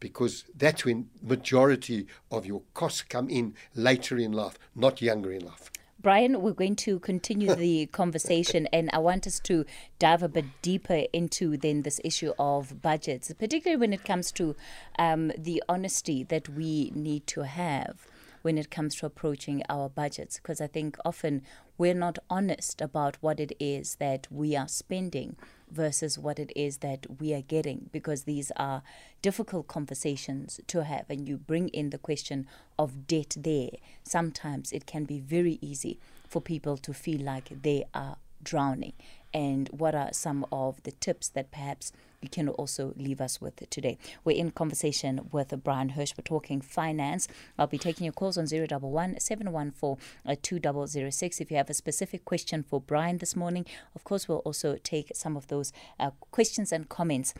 because 0.00 0.44
that's 0.54 0.84
when 0.84 1.10
majority 1.22 2.06
of 2.30 2.46
your 2.46 2.62
costs 2.74 3.02
come 3.02 3.28
in 3.28 3.54
later 3.74 4.16
in 4.16 4.32
life, 4.32 4.58
not 4.74 5.02
younger 5.02 5.32
in 5.32 5.44
life. 5.44 5.70
Bryan, 6.00 6.42
we're 6.42 6.52
going 6.52 6.76
to 6.76 7.00
continue 7.00 7.56
the 7.56 7.86
conversation, 7.92 8.68
and 8.72 8.88
I 8.92 8.98
want 8.98 9.26
us 9.26 9.40
to 9.40 9.66
dive 9.98 10.22
a 10.22 10.28
bit 10.28 10.44
deeper 10.62 11.06
into 11.12 11.56
then 11.56 11.82
this 11.82 12.00
issue 12.04 12.32
of 12.38 12.80
budgets, 12.80 13.32
particularly 13.36 13.80
when 13.80 13.92
it 13.92 14.04
comes 14.04 14.30
to 14.32 14.54
um, 14.96 15.32
the 15.36 15.60
honesty 15.68 16.22
that 16.22 16.48
we 16.48 16.92
need 16.94 17.26
to 17.28 17.42
have 17.42 18.06
when 18.42 18.56
it 18.58 18.70
comes 18.70 18.94
to 18.96 19.06
approaching 19.06 19.64
our 19.68 19.88
budgets. 19.88 20.36
Because 20.36 20.60
I 20.60 20.68
think 20.68 20.96
often 21.04 21.42
we're 21.76 21.94
not 21.94 22.20
honest 22.30 22.80
about 22.80 23.16
what 23.20 23.40
it 23.40 23.50
is 23.58 23.96
that 23.96 24.28
we 24.30 24.54
are 24.54 24.68
spending 24.68 25.34
versus 25.70 26.18
what 26.18 26.38
it 26.38 26.52
is 26.56 26.78
that 26.78 27.06
we 27.20 27.34
are 27.34 27.42
getting 27.42 27.90
because 27.92 28.24
these 28.24 28.50
are 28.56 28.82
difficult 29.22 29.66
conversations 29.66 30.60
to 30.66 30.84
have 30.84 31.04
and 31.08 31.28
you 31.28 31.36
bring 31.36 31.68
in 31.68 31.90
the 31.90 31.98
question 31.98 32.46
of 32.78 33.06
debt 33.06 33.36
there. 33.38 33.70
Sometimes 34.02 34.72
it 34.72 34.86
can 34.86 35.04
be 35.04 35.18
very 35.18 35.58
easy 35.60 35.98
for 36.28 36.40
people 36.40 36.76
to 36.76 36.92
feel 36.92 37.20
like 37.20 37.62
they 37.62 37.84
are 37.94 38.16
drowning. 38.42 38.92
And 39.34 39.68
what 39.68 39.94
are 39.94 40.10
some 40.12 40.46
of 40.50 40.82
the 40.84 40.92
tips 40.92 41.28
that 41.30 41.50
perhaps 41.50 41.92
you 42.20 42.28
can 42.28 42.48
also 42.48 42.92
leave 42.96 43.20
us 43.20 43.40
with 43.40 43.68
today. 43.70 43.96
We're 44.24 44.36
in 44.36 44.50
conversation 44.50 45.28
with 45.30 45.54
Bryan 45.62 45.90
Hirsch. 45.90 46.14
We're 46.18 46.22
talking 46.22 46.60
finance. 46.60 47.28
I'll 47.58 47.68
be 47.68 47.78
taking 47.78 48.04
your 48.04 48.12
calls 48.12 48.36
on 48.36 48.46
011 48.46 49.20
714 49.20 50.36
2006. 50.42 51.40
If 51.40 51.50
you 51.50 51.56
have 51.56 51.70
a 51.70 51.74
specific 51.74 52.24
question 52.24 52.62
for 52.62 52.80
Bryan 52.80 53.18
this 53.18 53.36
morning, 53.36 53.66
of 53.94 54.04
course, 54.04 54.28
we'll 54.28 54.38
also 54.38 54.76
take 54.82 55.12
some 55.14 55.36
of 55.36 55.46
those 55.46 55.72
uh, 56.00 56.10
questions 56.30 56.72
and 56.72 56.88
comments 56.88 57.34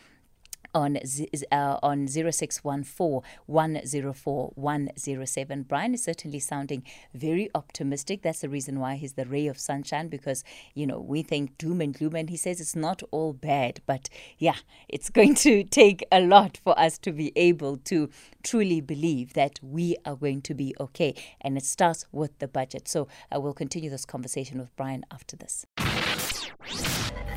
on 0.75 0.97
uh, 0.97 1.79
on 1.83 2.09
0614 2.09 3.23
104 3.47 4.53
107. 4.55 5.63
Bryan 5.63 5.95
is 5.95 6.05
certainly 6.05 6.39
sounding 6.39 6.83
very 7.15 7.51
optimistic. 7.55 8.23
That's 8.23 8.41
the 8.41 8.49
reason 8.49 8.79
why 8.81 8.97
he's 8.97 9.15
the 9.15 9.25
ray 9.27 9.47
of 9.47 9.59
sunshine 9.59 10.09
because, 10.09 10.45
you 10.75 10.87
know, 10.87 11.01
we 11.01 11.23
think 11.23 11.57
doom 11.59 11.81
and 11.81 11.95
gloom 11.95 12.15
and 12.15 12.31
he 12.31 12.37
says 12.37 12.61
it's 12.61 12.77
not 12.77 13.03
all 13.11 13.33
bad. 13.33 13.81
But 13.87 14.09
yeah, 14.39 14.57
it's 14.89 15.11
going 15.11 15.35
to 15.37 15.65
take 15.71 16.05
a 16.13 16.21
lot 16.21 16.59
for 16.63 16.79
us 16.79 16.99
to 16.99 17.13
be 17.13 17.33
able 17.37 17.77
to 17.79 18.11
truly 18.43 18.81
believe 18.81 19.35
that 19.35 19.59
we 19.63 19.97
are 20.05 20.17
going 20.17 20.43
to 20.43 20.55
be 20.55 20.75
okay. 20.81 21.15
And 21.41 21.57
it 21.57 21.65
starts 21.65 22.07
with 22.13 22.39
the 22.39 22.49
budget. 22.49 22.89
So 22.89 23.09
I 23.31 23.39
will 23.39 23.55
continue 23.55 23.91
this 23.91 24.05
conversation 24.05 24.59
with 24.59 24.75
Bryan 24.77 25.05
after 25.11 25.37
this. 25.37 25.67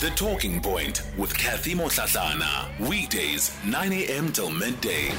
The 0.01 0.09
Talking 0.09 0.59
Point 0.59 1.03
with 1.15 1.37
Cathy 1.37 1.75
Mohlahlana. 1.75 2.89
Weekdays, 2.89 3.55
9 3.67 3.93
a.m. 3.93 4.31
till 4.31 4.49
midday. 4.49 5.11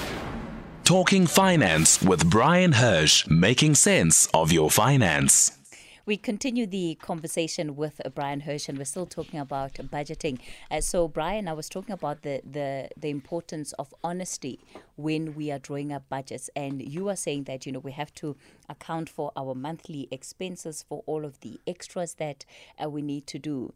Talking 0.82 1.24
Finance 1.24 2.02
with 2.02 2.28
Bryan 2.28 2.72
Hirsch, 2.72 3.24
making 3.28 3.76
sense 3.76 4.26
of 4.34 4.50
your 4.50 4.72
finance. 4.72 5.56
We 6.04 6.16
continue 6.16 6.66
the 6.66 6.96
conversation 6.96 7.76
with 7.76 8.00
Bryan 8.12 8.40
Hirsch, 8.40 8.68
and 8.68 8.76
we're 8.76 8.84
still 8.84 9.06
talking 9.06 9.38
about 9.38 9.74
budgeting. 9.74 10.40
Uh, 10.68 10.80
so, 10.80 11.06
Bryan, 11.06 11.46
I 11.46 11.52
was 11.52 11.68
talking 11.68 11.92
about 11.92 12.22
the, 12.22 12.42
the 12.44 12.88
the 12.96 13.08
importance 13.08 13.72
of 13.74 13.94
honesty 14.02 14.58
when 14.96 15.36
we 15.36 15.52
are 15.52 15.60
drawing 15.60 15.92
up 15.92 16.08
budgets, 16.08 16.50
and 16.56 16.82
you 16.82 17.08
are 17.08 17.14
saying 17.14 17.44
that 17.44 17.66
you 17.66 17.70
know 17.70 17.78
we 17.78 17.92
have 17.92 18.12
to 18.14 18.34
account 18.68 19.08
for 19.08 19.30
our 19.36 19.54
monthly 19.54 20.08
expenses 20.10 20.84
for 20.88 21.04
all 21.06 21.24
of 21.24 21.38
the 21.38 21.60
extras 21.68 22.14
that 22.14 22.44
uh, 22.84 22.90
we 22.90 23.00
need 23.00 23.28
to 23.28 23.38
do. 23.38 23.72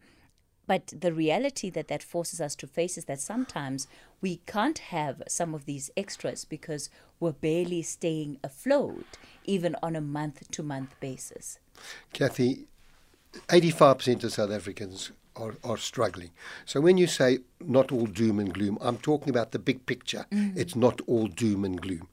But 0.67 0.93
the 0.99 1.13
reality 1.13 1.71
that 1.71 1.89
that 1.89 2.03
forces 2.03 2.41
us 2.41 2.57
to 2.57 2.67
face 2.67 2.99
is 2.99 3.05
that 3.05 3.21
sometimes 3.21 3.87
we 4.21 4.41
can't 4.47 4.79
have 4.79 5.23
some 5.29 5.55
of 5.55 5.65
these 5.65 5.91
extras 5.97 6.45
because 6.45 6.91
we're 7.21 7.33
barely 7.33 7.83
staying 7.83 8.39
afloat, 8.43 9.17
even 9.45 9.77
on 9.83 9.95
a 9.95 10.01
month 10.01 10.51
to 10.51 10.63
month 10.63 10.99
basis. 11.01 11.59
Cathy, 12.13 12.67
85% 13.49 14.25
of 14.25 14.33
South 14.33 14.51
Africans 14.51 15.13
are, 15.37 15.55
are 15.63 15.77
struggling. 15.77 16.31
So 16.65 16.81
when 16.81 16.99
you 16.99 17.07
say 17.07 17.39
not 17.61 17.93
all 17.93 18.07
doom 18.07 18.39
and 18.39 18.53
gloom, 18.53 18.79
I'm 18.81 18.99
talking 18.99 19.31
about 19.31 19.53
the 19.53 19.59
big 19.59 19.87
picture. 19.87 20.27
Mm. 20.33 20.57
It's 20.57 20.75
not 20.75 21.01
all 21.07 21.27
doom 21.27 21.65
and 21.65 21.81
gloom. 21.81 22.09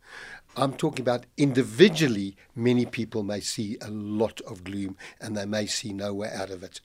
I'm 0.55 0.73
talking 0.73 1.01
about 1.01 1.25
individually, 1.37 2.35
many 2.55 2.85
people 2.85 3.23
may 3.23 3.39
see 3.39 3.77
a 3.81 3.89
lot 3.89 4.39
of 4.41 4.63
gloom 4.63 4.97
and 5.19 5.35
they 5.35 5.45
may 5.45 5.65
see 5.65 5.93
no 5.93 6.13
way 6.13 6.31
out 6.33 6.51
of 6.51 6.63
it, 6.63 6.79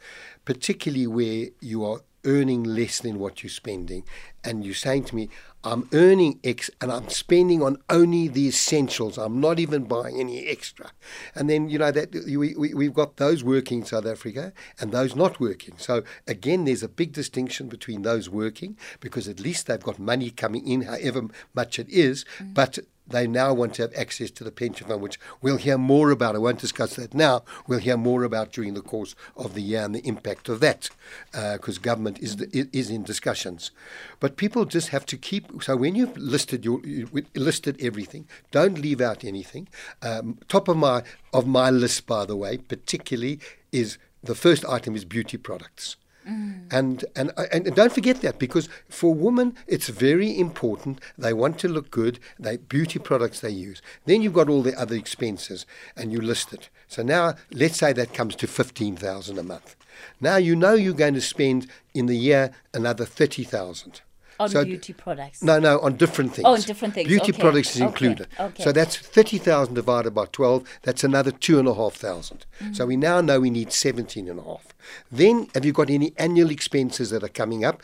particularly 0.44 1.06
where 1.06 1.48
you 1.60 1.84
are 1.84 2.00
earning 2.24 2.64
less 2.64 3.00
than 3.00 3.18
what 3.18 3.42
you're 3.42 3.50
spending. 3.50 4.04
And 4.42 4.64
you're 4.64 4.74
saying 4.74 5.04
to 5.04 5.16
me, 5.16 5.28
I'm 5.64 5.88
earning 5.92 6.38
X 6.44 6.70
and 6.80 6.90
I'm 6.90 7.08
spending 7.08 7.62
on 7.62 7.78
only 7.90 8.28
the 8.28 8.48
essentials. 8.48 9.18
I'm 9.18 9.40
not 9.40 9.58
even 9.58 9.84
buying 9.84 10.18
any 10.18 10.46
extra. 10.46 10.90
And 11.34 11.50
then, 11.50 11.68
you 11.68 11.78
know, 11.78 11.90
that 11.90 12.12
we, 12.12 12.54
we, 12.54 12.74
we've 12.74 12.94
got 12.94 13.16
those 13.16 13.42
working 13.42 13.80
in 13.80 13.86
South 13.86 14.06
Africa 14.06 14.52
and 14.80 14.92
those 14.92 15.16
not 15.16 15.40
working. 15.40 15.74
So, 15.76 16.04
again, 16.26 16.64
there's 16.64 16.82
a 16.82 16.88
big 16.88 17.12
distinction 17.12 17.68
between 17.68 18.02
those 18.02 18.30
working 18.30 18.76
because 19.00 19.28
at 19.28 19.40
least 19.40 19.66
they've 19.66 19.82
got 19.82 19.98
money 19.98 20.30
coming 20.30 20.66
in, 20.66 20.82
however 20.82 21.22
much 21.54 21.78
it 21.78 21.88
is, 21.88 22.24
mm. 22.38 22.54
but 22.54 22.78
they 23.10 23.26
now 23.26 23.52
want 23.54 23.74
to 23.74 23.82
have 23.82 23.94
access 23.94 24.30
to 24.32 24.44
the 24.44 24.50
pension 24.50 24.86
fund, 24.86 25.00
which 25.00 25.18
we'll 25.40 25.56
hear 25.56 25.78
more 25.78 26.10
about. 26.10 26.34
I 26.34 26.38
won't 26.38 26.58
discuss 26.58 26.96
that 26.96 27.14
now. 27.14 27.42
We'll 27.66 27.78
hear 27.78 27.96
more 27.96 28.24
about 28.24 28.52
during 28.52 28.74
the 28.74 28.82
course 28.82 29.14
of 29.36 29.54
the 29.54 29.62
year 29.62 29.82
and 29.84 29.94
the 29.94 30.06
impact 30.06 30.48
of 30.48 30.60
that, 30.60 30.90
because 31.32 31.78
uh, 31.78 31.82
government 31.82 32.18
is 32.18 32.40
is 32.40 32.90
in 32.90 33.02
discussions. 33.02 33.70
But 34.20 34.36
people 34.36 34.64
just 34.64 34.88
have 34.88 35.06
to 35.06 35.16
keep. 35.16 35.62
So 35.62 35.76
when 35.76 35.94
you've 35.94 36.16
listed 36.16 36.64
your 36.64 36.84
you 36.84 37.08
listed 37.34 37.76
everything, 37.80 38.26
don't 38.50 38.78
leave 38.78 39.00
out 39.00 39.24
anything. 39.24 39.68
Um, 40.02 40.38
top 40.48 40.68
of 40.68 40.76
my 40.76 41.02
of 41.32 41.46
my 41.46 41.70
list, 41.70 42.06
by 42.06 42.24
the 42.24 42.36
way, 42.36 42.58
particularly 42.58 43.40
is 43.72 43.98
the 44.22 44.34
first 44.34 44.64
item 44.64 44.94
is 44.96 45.04
beauty 45.04 45.36
products. 45.36 45.96
Mm. 46.28 46.70
And, 46.70 47.04
and 47.16 47.32
and 47.52 47.74
don't 47.74 47.92
forget 47.92 48.20
that 48.20 48.38
because 48.38 48.68
for 48.88 49.14
women 49.14 49.56
it's 49.66 49.88
very 49.88 50.38
important. 50.38 51.00
They 51.16 51.32
want 51.32 51.58
to 51.60 51.68
look 51.68 51.90
good. 51.90 52.18
They 52.38 52.58
beauty 52.58 52.98
products 52.98 53.40
they 53.40 53.50
use. 53.50 53.80
Then 54.04 54.20
you've 54.20 54.34
got 54.34 54.48
all 54.48 54.62
the 54.62 54.78
other 54.78 54.94
expenses, 54.94 55.64
and 55.96 56.12
you 56.12 56.20
list 56.20 56.52
it. 56.52 56.68
So 56.86 57.02
now 57.02 57.34
let's 57.52 57.78
say 57.78 57.92
that 57.94 58.12
comes 58.12 58.36
to 58.36 58.46
fifteen 58.46 58.96
thousand 58.96 59.38
a 59.38 59.42
month. 59.42 59.76
Now 60.20 60.36
you 60.36 60.54
know 60.54 60.74
you're 60.74 60.92
going 60.94 61.14
to 61.14 61.20
spend 61.20 61.66
in 61.94 62.06
the 62.06 62.16
year 62.16 62.52
another 62.72 63.04
30,000. 63.04 64.00
On 64.40 64.48
So- 64.48 64.64
beauty 64.64 64.92
products. 64.92 65.42
No, 65.42 65.58
no, 65.58 65.80
on 65.80 65.96
different 65.96 66.34
things. 66.34 66.44
Oh, 66.46 66.54
on 66.54 66.60
different 66.60 66.94
things, 66.94 67.08
Beauty 67.08 67.32
okay, 67.32 67.40
products 67.40 67.74
is 67.74 67.82
okay, 67.82 67.88
included. 67.88 68.28
okay. 68.38 68.62
So 68.62 68.70
that's 68.72 68.96
30,000 68.96 69.74
divided 69.74 70.12
by 70.14 70.26
12. 70.26 70.62
That's 70.82 71.02
another 71.02 71.32
2,500. 71.32 72.46
Mm. 72.60 72.76
So 72.76 72.86
we 72.86 72.96
now 72.96 73.20
know 73.20 73.40
we 73.40 73.50
need 73.50 73.72
17,500. 73.72 74.60
Then 75.10 75.48
have 75.54 75.64
you 75.64 75.72
got 75.72 75.90
any 75.90 76.12
annual 76.18 76.50
expenses 76.50 77.10
that 77.10 77.22
are 77.24 77.28
coming 77.28 77.64
up? 77.64 77.82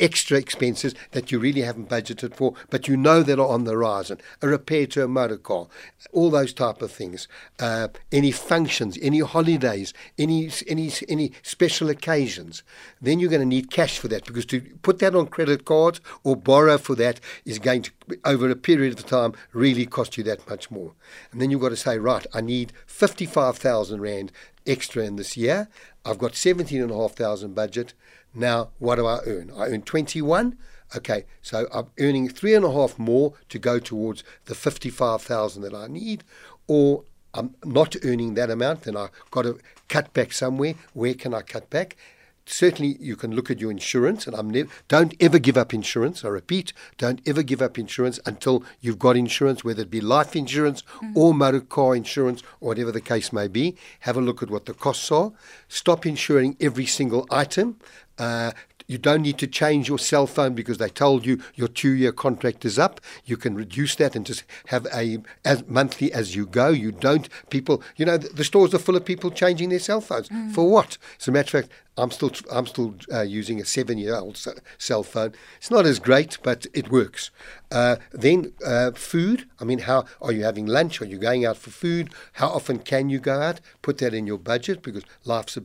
Extra 0.00 0.38
expenses 0.38 0.92
that 1.12 1.30
you 1.30 1.38
really 1.38 1.60
haven't 1.60 1.88
budgeted 1.88 2.34
for, 2.34 2.54
but 2.68 2.88
you 2.88 2.96
know 2.96 3.22
that 3.22 3.38
are 3.38 3.46
on 3.46 3.62
the 3.62 3.70
horizon. 3.70 4.18
A 4.42 4.48
repair 4.48 4.88
to 4.88 5.04
a 5.04 5.08
motor 5.08 5.36
car, 5.36 5.68
all 6.10 6.30
those 6.30 6.52
type 6.52 6.82
of 6.82 6.90
things. 6.90 7.28
Uh, 7.60 7.88
any 8.10 8.32
functions, 8.32 8.98
any 9.00 9.20
holidays, 9.20 9.94
any 10.18 10.50
any 10.66 10.90
any 11.08 11.32
special 11.42 11.88
occasions. 11.90 12.64
Then 13.00 13.20
you're 13.20 13.30
going 13.30 13.40
to 13.40 13.46
need 13.46 13.70
cash 13.70 14.00
for 14.00 14.08
that 14.08 14.24
because 14.24 14.46
to 14.46 14.62
put 14.82 14.98
that 14.98 15.14
on 15.14 15.28
credit 15.28 15.64
cards 15.64 16.00
or 16.24 16.34
borrow 16.34 16.76
for 16.76 16.96
that 16.96 17.20
is 17.44 17.60
going 17.60 17.82
to 17.82 17.92
over 18.24 18.50
a 18.50 18.56
period 18.56 18.98
of 18.98 19.06
time 19.06 19.34
really 19.52 19.86
cost 19.86 20.18
you 20.18 20.24
that 20.24 20.48
much 20.50 20.72
more. 20.72 20.92
And 21.30 21.40
then 21.40 21.52
you've 21.52 21.60
got 21.60 21.68
to 21.68 21.76
say, 21.76 21.98
right, 21.98 22.26
I 22.34 22.40
need 22.40 22.72
fifty 22.84 23.26
five 23.26 23.58
thousand 23.58 24.00
rand 24.00 24.32
extra 24.66 25.04
in 25.04 25.14
this 25.14 25.36
year. 25.36 25.68
I've 26.04 26.18
got 26.18 26.34
seventeen 26.34 26.82
and 26.82 26.90
a 26.90 26.96
half 26.96 27.12
thousand 27.12 27.54
budget. 27.54 27.94
Now, 28.34 28.70
what 28.78 28.96
do 28.96 29.06
I 29.06 29.20
earn? 29.26 29.50
I 29.56 29.66
earn 29.66 29.82
21. 29.82 30.56
Okay, 30.96 31.24
so 31.40 31.68
I'm 31.72 31.86
earning 32.00 32.28
three 32.28 32.54
and 32.54 32.64
a 32.64 32.72
half 32.72 32.98
more 32.98 33.34
to 33.48 33.58
go 33.58 33.78
towards 33.78 34.24
the 34.46 34.56
55,000 34.56 35.62
that 35.62 35.74
I 35.74 35.86
need, 35.86 36.24
or 36.66 37.04
I'm 37.32 37.54
not 37.64 37.94
earning 38.04 38.34
that 38.34 38.50
amount, 38.50 38.82
then 38.82 38.96
I've 38.96 39.10
got 39.30 39.42
to 39.42 39.58
cut 39.88 40.12
back 40.12 40.32
somewhere. 40.32 40.74
Where 40.94 41.14
can 41.14 41.32
I 41.32 41.42
cut 41.42 41.70
back? 41.70 41.96
Certainly, 42.44 42.96
you 42.98 43.14
can 43.14 43.32
look 43.32 43.48
at 43.48 43.60
your 43.60 43.70
insurance, 43.70 44.26
and 44.26 44.34
I'm 44.34 44.50
never. 44.50 44.68
Don't 44.88 45.14
ever 45.20 45.38
give 45.38 45.56
up 45.56 45.72
insurance. 45.72 46.24
I 46.24 46.28
repeat, 46.28 46.72
don't 46.98 47.20
ever 47.24 47.44
give 47.44 47.62
up 47.62 47.78
insurance 47.78 48.18
until 48.26 48.64
you've 48.80 48.98
got 48.98 49.16
insurance, 49.16 49.62
whether 49.62 49.82
it 49.82 49.90
be 49.90 50.00
life 50.00 50.34
insurance 50.34 50.82
mm. 51.00 51.14
or 51.14 51.32
motor 51.32 51.60
car 51.60 51.94
insurance 51.94 52.42
or 52.60 52.68
whatever 52.70 52.90
the 52.90 53.00
case 53.00 53.32
may 53.32 53.46
be. 53.46 53.76
Have 54.00 54.16
a 54.16 54.20
look 54.20 54.42
at 54.42 54.50
what 54.50 54.66
the 54.66 54.74
costs 54.74 55.12
are. 55.12 55.30
Stop 55.68 56.04
insuring 56.04 56.56
every 56.60 56.86
single 56.86 57.24
item. 57.30 57.78
Uh, 58.20 58.52
you 58.86 58.98
don't 58.98 59.22
need 59.22 59.38
to 59.38 59.46
change 59.46 59.88
your 59.88 60.00
cell 60.00 60.26
phone 60.26 60.54
because 60.54 60.78
they 60.78 60.88
told 60.88 61.24
you 61.24 61.40
your 61.54 61.68
two-year 61.68 62.10
contract 62.10 62.64
is 62.64 62.76
up. 62.76 63.00
You 63.24 63.36
can 63.36 63.54
reduce 63.54 63.94
that 63.96 64.16
and 64.16 64.26
just 64.26 64.42
have 64.66 64.84
a 64.92 65.18
as 65.44 65.64
monthly 65.68 66.12
as 66.12 66.34
you 66.34 66.44
go. 66.44 66.70
You 66.70 66.90
don't 66.90 67.28
people. 67.50 67.82
You 67.96 68.04
know 68.06 68.18
the, 68.18 68.30
the 68.30 68.42
stores 68.42 68.74
are 68.74 68.80
full 68.80 68.96
of 68.96 69.04
people 69.04 69.30
changing 69.30 69.68
their 69.68 69.78
cell 69.78 70.00
phones 70.00 70.28
for 70.52 70.68
what? 70.68 70.98
As 71.20 71.28
a 71.28 71.32
matter 71.32 71.58
of 71.58 71.64
fact, 71.64 71.74
I'm 72.00 72.10
still 72.10 72.32
I'm 72.50 72.66
still 72.66 72.94
uh, 73.12 73.22
using 73.22 73.60
a 73.60 73.64
seven-year-old 73.64 74.38
cell 74.78 75.02
phone. 75.02 75.34
It's 75.58 75.70
not 75.70 75.86
as 75.86 75.98
great, 75.98 76.38
but 76.42 76.66
it 76.72 76.90
works. 76.90 77.30
Uh, 77.70 77.96
then 78.12 78.52
uh, 78.66 78.92
food. 78.92 79.48
I 79.60 79.64
mean, 79.64 79.80
how 79.80 80.04
are 80.20 80.32
you 80.32 80.42
having 80.44 80.66
lunch? 80.66 81.00
Are 81.00 81.06
you 81.06 81.18
going 81.18 81.44
out 81.44 81.56
for 81.56 81.70
food? 81.70 82.12
How 82.34 82.48
often 82.48 82.78
can 82.78 83.10
you 83.10 83.20
go 83.20 83.40
out? 83.40 83.60
Put 83.82 83.98
that 83.98 84.14
in 84.14 84.26
your 84.26 84.38
budget 84.38 84.82
because 84.82 85.04
life's 85.24 85.58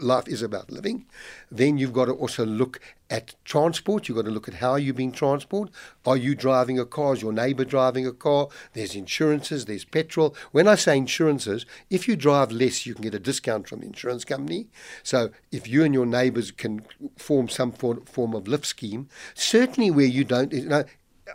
life 0.00 0.26
is 0.26 0.42
about 0.42 0.70
living. 0.70 1.06
Then 1.50 1.78
you've 1.78 1.92
got 1.92 2.06
to 2.06 2.12
also 2.12 2.44
look 2.44 2.80
at 3.12 3.34
transport. 3.44 4.08
You've 4.08 4.16
got 4.16 4.24
to 4.24 4.30
look 4.30 4.48
at 4.48 4.54
how 4.54 4.76
you're 4.76 4.94
being 4.94 5.12
transported. 5.12 5.74
Are 6.06 6.16
you 6.16 6.34
driving 6.34 6.78
a 6.78 6.86
car? 6.86 7.12
Is 7.12 7.20
your 7.20 7.32
neighbour 7.32 7.66
driving 7.66 8.06
a 8.06 8.12
car? 8.12 8.48
There's 8.72 8.94
insurances, 8.96 9.66
there's 9.66 9.84
petrol. 9.84 10.34
When 10.52 10.66
I 10.66 10.76
say 10.76 10.96
insurances, 10.96 11.66
if 11.90 12.08
you 12.08 12.16
drive 12.16 12.50
less, 12.50 12.86
you 12.86 12.94
can 12.94 13.02
get 13.02 13.14
a 13.14 13.18
discount 13.18 13.68
from 13.68 13.80
the 13.80 13.86
insurance 13.86 14.24
company. 14.24 14.68
So 15.02 15.30
if 15.52 15.68
you 15.68 15.84
and 15.84 15.92
your 15.92 16.06
neighbours 16.06 16.50
can 16.50 16.86
form 17.18 17.50
some 17.50 17.70
form, 17.70 18.34
of 18.34 18.48
lift 18.48 18.64
scheme, 18.64 19.08
certainly 19.34 19.90
where 19.90 20.06
you 20.06 20.24
don't, 20.24 20.50
you 20.50 20.66
know, 20.66 20.84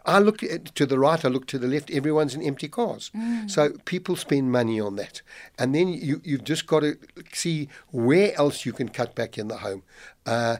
I 0.05 0.19
look 0.19 0.41
at, 0.41 0.74
to 0.75 0.86
the 0.86 0.98
right, 0.98 1.24
I 1.24 1.27
look 1.27 1.46
to 1.48 1.60
the 1.60 1.67
left, 1.67 1.91
everyone's 1.91 2.34
in 2.34 2.41
empty 2.41 2.67
cars. 2.67 3.12
So 3.48 3.74
people 3.86 4.15
spend 4.15 4.51
money 4.51 4.79
on 4.79 4.96
that. 4.96 5.22
And 5.60 5.75
then 5.75 5.89
you, 5.89 6.22
you've 6.24 6.43
just 6.43 6.65
got 6.65 6.80
to 6.82 6.97
see 7.34 7.69
where 7.91 8.36
else 8.36 8.65
you 8.65 8.73
can 8.73 8.89
cut 8.89 9.15
back 9.15 9.38
in 9.38 9.47
the 9.47 9.58
home. 9.58 9.84
Uh, 10.25 10.58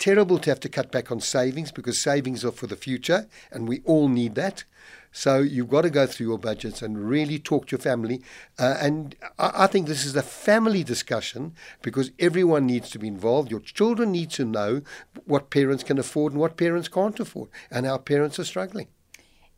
terrible 0.00 0.38
to 0.40 0.50
have 0.50 0.58
to 0.58 0.68
cut 0.68 0.90
back 0.90 1.12
on 1.12 1.20
savings 1.20 1.70
because 1.70 2.00
savings 2.00 2.44
are 2.44 2.50
for 2.50 2.66
the 2.66 2.74
future 2.74 3.28
and 3.52 3.68
we 3.68 3.82
all 3.84 4.08
need 4.08 4.34
that. 4.34 4.64
So 5.12 5.38
you've 5.38 5.68
got 5.68 5.82
to 5.82 5.90
go 5.90 6.06
through 6.06 6.28
your 6.28 6.38
budgets 6.38 6.82
and 6.82 7.08
really 7.08 7.38
talk 7.38 7.66
to 7.66 7.72
your 7.72 7.80
family. 7.80 8.22
Uh, 8.58 8.76
and 8.80 9.14
I, 9.38 9.64
I 9.64 9.66
think 9.66 9.86
this 9.86 10.04
is 10.04 10.16
a 10.16 10.22
family 10.22 10.82
discussion 10.82 11.54
because 11.82 12.12
everyone 12.18 12.66
needs 12.66 12.90
to 12.90 12.98
be 12.98 13.08
involved. 13.08 13.50
Your 13.50 13.60
children 13.60 14.12
need 14.12 14.30
to 14.30 14.44
know 14.44 14.82
what 15.26 15.50
parents 15.50 15.84
can 15.84 15.98
afford 15.98 16.32
and 16.32 16.40
what 16.40 16.56
parents 16.56 16.88
can't 16.88 17.18
afford 17.20 17.50
and 17.70 17.86
how 17.86 17.98
parents 17.98 18.38
are 18.38 18.44
struggling. 18.44 18.88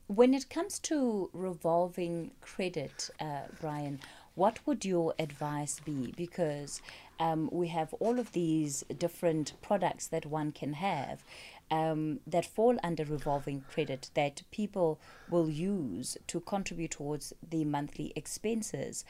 When 0.09 0.35
it 0.35 0.51
comes 0.51 0.79
to 0.81 1.31
revolving 1.33 2.33
credit, 2.41 3.11
uh, 3.21 3.43
Bryan, 3.61 4.01
what 4.35 4.59
would 4.67 4.85
your 4.85 5.15
advice 5.19 5.81
be? 5.85 6.13
Because 6.17 6.81
um, 7.23 7.49
we 7.53 7.69
have 7.69 7.95
all 8.01 8.19
of 8.19 8.33
these 8.33 8.83
different 8.99 9.53
products 9.63 10.09
that 10.09 10.27
one 10.27 10.51
can 10.51 10.73
have 10.73 11.23
um, 11.71 12.19
that 12.27 12.45
fall 12.45 12.77
under 12.83 13.05
revolving 13.05 13.65
credit 13.73 14.11
that 14.15 14.43
people 14.51 14.99
will 15.31 15.49
use 15.49 16.19
to 16.27 16.41
contribute 16.41 16.91
towards 16.91 17.33
the 17.49 17.65
monthly 17.65 18.13
expenses. 18.17 19.05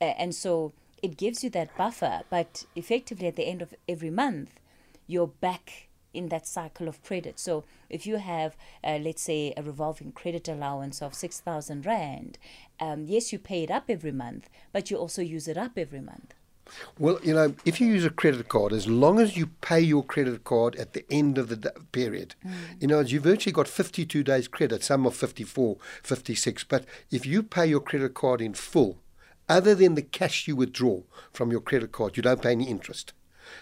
Uh, 0.00 0.14
and 0.16 0.34
so 0.34 0.72
it 1.02 1.18
gives 1.18 1.44
you 1.44 1.50
that 1.50 1.76
buffer, 1.76 2.22
but 2.30 2.64
effectively 2.74 3.28
at 3.28 3.36
the 3.36 3.46
end 3.46 3.60
of 3.60 3.74
every 3.86 4.10
month, 4.10 4.58
you're 5.06 5.26
back 5.26 5.88
in 6.14 6.30
that 6.30 6.46
cycle 6.46 6.88
of 6.88 7.04
credit. 7.04 7.38
So 7.38 7.64
if 7.90 8.06
you 8.06 8.16
have, 8.16 8.56
uh, 8.82 8.98
let's 8.98 9.22
say, 9.22 9.52
a 9.58 9.62
revolving 9.62 10.12
credit 10.12 10.48
allowance 10.48 11.02
of 11.02 11.14
6,000 11.14 11.84
Rand, 11.84 12.38
um, 12.80 13.04
yes, 13.04 13.30
you 13.30 13.38
pay 13.38 13.62
it 13.62 13.70
up 13.70 13.84
every 13.90 14.12
month, 14.12 14.48
but 14.72 14.90
you 14.90 14.96
also 14.96 15.20
use 15.20 15.46
it 15.46 15.58
up 15.58 15.76
every 15.76 16.00
month. 16.00 16.32
Well, 16.98 17.18
you 17.22 17.34
know, 17.34 17.54
if 17.64 17.80
you 17.80 17.86
use 17.86 18.04
a 18.04 18.10
credit 18.10 18.48
card, 18.48 18.72
as 18.72 18.86
long 18.86 19.20
as 19.20 19.36
you 19.36 19.46
pay 19.60 19.80
your 19.80 20.04
credit 20.04 20.44
card 20.44 20.76
at 20.76 20.92
the 20.92 21.04
end 21.10 21.38
of 21.38 21.48
the 21.48 21.56
d- 21.56 21.68
period, 21.92 22.34
mm. 22.46 22.52
you 22.80 22.88
know, 22.88 23.00
you've 23.00 23.24
virtually 23.24 23.52
got 23.52 23.68
52 23.68 24.22
days 24.22 24.48
credit, 24.48 24.82
some 24.82 25.06
are 25.06 25.10
54, 25.10 25.76
56. 26.02 26.64
But 26.64 26.84
if 27.10 27.26
you 27.26 27.42
pay 27.42 27.66
your 27.66 27.80
credit 27.80 28.14
card 28.14 28.40
in 28.40 28.54
full, 28.54 28.98
other 29.48 29.74
than 29.74 29.94
the 29.94 30.02
cash 30.02 30.46
you 30.46 30.56
withdraw 30.56 31.02
from 31.32 31.50
your 31.50 31.60
credit 31.60 31.92
card, 31.92 32.16
you 32.16 32.22
don't 32.22 32.42
pay 32.42 32.52
any 32.52 32.68
interest. 32.68 33.12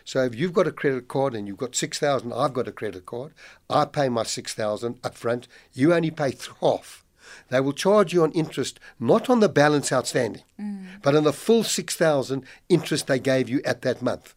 So 0.04 0.24
if 0.24 0.34
you've 0.34 0.52
got 0.52 0.66
a 0.66 0.72
credit 0.72 1.08
card 1.08 1.34
and 1.34 1.46
you've 1.46 1.56
got 1.56 1.76
6,000, 1.76 2.32
I've 2.32 2.52
got 2.52 2.68
a 2.68 2.72
credit 2.72 3.06
card, 3.06 3.32
I 3.70 3.84
pay 3.84 4.08
my 4.08 4.24
6,000 4.24 4.98
up 5.04 5.14
front, 5.14 5.46
you 5.72 5.94
only 5.94 6.10
pay 6.10 6.34
half. 6.60 7.04
They 7.48 7.60
will 7.60 7.72
charge 7.72 8.12
you 8.12 8.22
on 8.22 8.32
interest, 8.32 8.80
not 8.98 9.28
on 9.28 9.40
the 9.40 9.48
balance 9.48 9.92
outstanding, 9.92 10.42
mm. 10.60 10.75
But 11.02 11.14
on 11.14 11.24
the 11.24 11.32
full 11.32 11.62
6,000 11.62 12.44
interest 12.68 13.06
they 13.06 13.18
gave 13.18 13.48
you 13.48 13.60
at 13.64 13.82
that 13.82 14.02
month. 14.02 14.34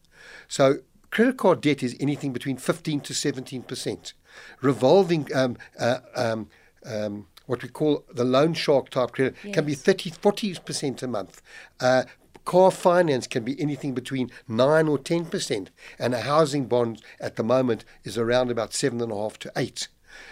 So 0.48 0.80
credit 1.12 1.38
card 1.38 1.62
debt 1.62 1.84
is 1.84 1.96
anything 2.00 2.34
between 2.34 2.58
15 2.58 3.02
to 3.02 3.14
17%. 3.14 4.14
Revolving, 4.62 5.28
um, 5.36 5.58
uh, 5.80 6.00
um, 6.16 6.50
um, 6.86 7.28
what 7.46 7.64
we 7.64 7.70
call 7.70 8.06
the 8.14 8.24
loan 8.24 8.54
shark 8.54 8.90
type 8.90 9.12
credit, 9.12 9.36
can 9.54 9.66
be 9.66 9.74
Yes. 9.74 9.82
30, 9.82 10.12
40% 10.12 11.04
a 11.04 11.08
month. 11.08 11.42
Uh, 11.80 12.04
car 12.46 12.72
finance 12.72 13.28
can 13.28 13.44
be 13.44 13.60
anything 13.60 13.94
between 13.94 14.32
9 14.48 14.88
or 14.88 14.98
10%. 14.98 15.68
And 15.98 16.14
a 16.14 16.22
housing 16.22 16.68
bond 16.68 17.02
at 17.20 17.36
the 17.36 17.44
moment 17.44 17.86
is 18.04 18.18
around 18.18 18.52
about 18.52 18.72
7.5 18.72 19.38
to 19.38 19.52
8 19.56 19.88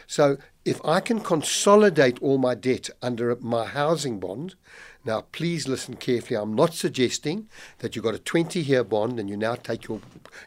so 0.06 0.38
if 0.66 0.84
I 0.84 1.00
can 1.00 1.20
consolidate 1.20 2.22
all 2.22 2.38
my 2.38 2.56
debt 2.56 2.90
under 3.02 3.36
my 3.38 3.66
housing 3.66 4.20
bond, 4.20 4.56
now 5.06 5.22
please 5.32 5.68
listen 5.68 5.96
carefully. 5.96 6.38
I'm 6.38 6.56
not 6.56 6.74
suggesting 6.74 7.48
that 7.80 7.96
you've 7.96 8.06
got 8.06 8.16
a 8.16 8.20
20 8.20 8.60
year 8.60 8.84
bond 8.84 9.20
and 9.20 9.30
you 9.30 9.38
now 9.38 9.56
take 9.56 9.88
your, 9.88 10.02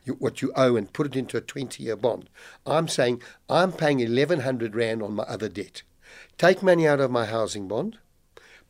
your 0.04 0.16
what 0.16 0.42
you 0.42 0.52
owe 0.56 0.76
and 0.76 0.92
put 0.92 1.06
it 1.06 1.16
into 1.16 1.36
a 1.36 1.40
20 1.40 1.82
year 1.82 1.96
bond. 1.96 2.28
I'm 2.66 2.88
saying 2.88 3.22
I'm 3.48 3.72
paying 3.72 3.98
1100 3.98 4.74
rand 4.74 5.02
on 5.02 5.14
my 5.14 5.24
other 5.24 5.48
debt. 5.48 5.82
Take 6.38 6.62
money 6.62 6.86
out 6.86 7.00
of 7.00 7.10
my 7.10 7.26
housing 7.26 7.68
bond, 7.68 7.98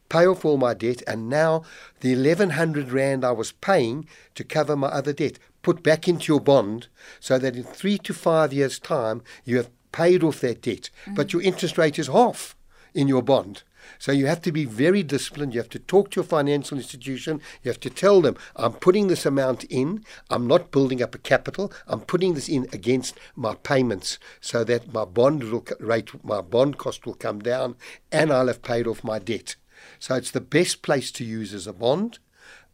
pay 0.09 0.27
off 0.27 0.45
all 0.45 0.57
my 0.57 0.75
debt, 0.75 1.03
and 1.07 1.29
now 1.29 1.63
the 2.01 2.15
1100 2.15 2.91
rand 2.93 3.25
I 3.25 3.33
was 3.33 3.53
paying 3.53 4.07
to 4.35 4.45
cover 4.45 4.77
my 4.77 4.89
other 4.89 5.13
debt, 5.13 5.39
put 5.63 5.83
back 5.83 6.09
into 6.09 6.33
your 6.33 6.41
bond 6.41 6.89
so 7.21 7.39
that 7.39 7.57
in 7.57 7.63
three 7.63 7.99
to 7.99 8.13
five 8.15 8.53
years' 8.53 8.79
time 8.79 9.23
you 9.45 9.57
have 9.57 9.71
paid 9.93 10.23
off 10.23 10.41
that 10.41 10.63
debt, 10.63 10.91
but 11.15 11.33
your 11.33 11.43
interest 11.43 11.79
rate 11.79 11.99
is 11.99 12.09
half 12.09 12.57
in 12.95 13.09
your 13.09 13.23
bond. 13.23 13.63
So 13.99 14.13
you 14.13 14.27
have 14.27 14.43
to 14.43 14.53
be 14.53 14.65
very 14.65 15.03
disciplined. 15.03 15.55
You 15.55 15.61
have 15.61 15.71
to 15.71 15.79
talk 15.79 16.11
to 16.11 16.17
your 16.17 16.25
financial 16.25 16.79
institution. 16.79 17.41
You 17.63 17.71
have 17.71 17.81
to 17.81 17.91
tell 17.91 18.21
them, 18.21 18.37
I'm 18.57 18.73
putting 18.73 19.09
this 19.09 19.27
amount 19.27 19.65
in. 19.65 20.05
I'm 20.31 20.47
not 20.47 20.71
building 20.71 21.03
up 21.03 21.15
a 21.15 21.19
capital. 21.19 21.73
I'm 21.87 22.01
putting 22.01 22.35
this 22.35 22.49
in 22.49 22.67
against 22.73 23.19
my 23.37 23.55
payments 23.55 24.19
so 24.41 24.65
that 24.65 24.93
my 24.93 25.05
bond 25.05 25.45
rate, 25.81 26.25
my 26.25 26.41
bond 26.41 26.79
cost 26.79 27.07
will 27.07 27.15
come 27.15 27.41
down 27.41 27.77
and 28.11 28.33
I'll 28.33 28.47
have 28.47 28.63
paid 28.63 28.87
off 28.87 29.05
my 29.05 29.19
debt. 29.19 29.57
So 29.99 30.15
it's 30.15 30.31
the 30.31 30.41
best 30.41 30.83
place 30.83 31.11
to 31.13 31.25
use 31.25 31.55
as 31.55 31.67
a 31.67 31.73
bond. 31.73 32.19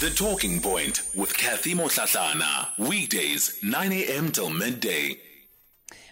The 0.00 0.10
Talking 0.10 0.60
Point 0.60 1.02
with 1.14 1.36
Cathy 1.36 1.74
Mohlahlana. 1.74 2.68
Weekdays, 2.78 3.62
9 3.62 3.92
a.m. 3.92 4.32
till 4.32 4.50
midday. 4.50 5.20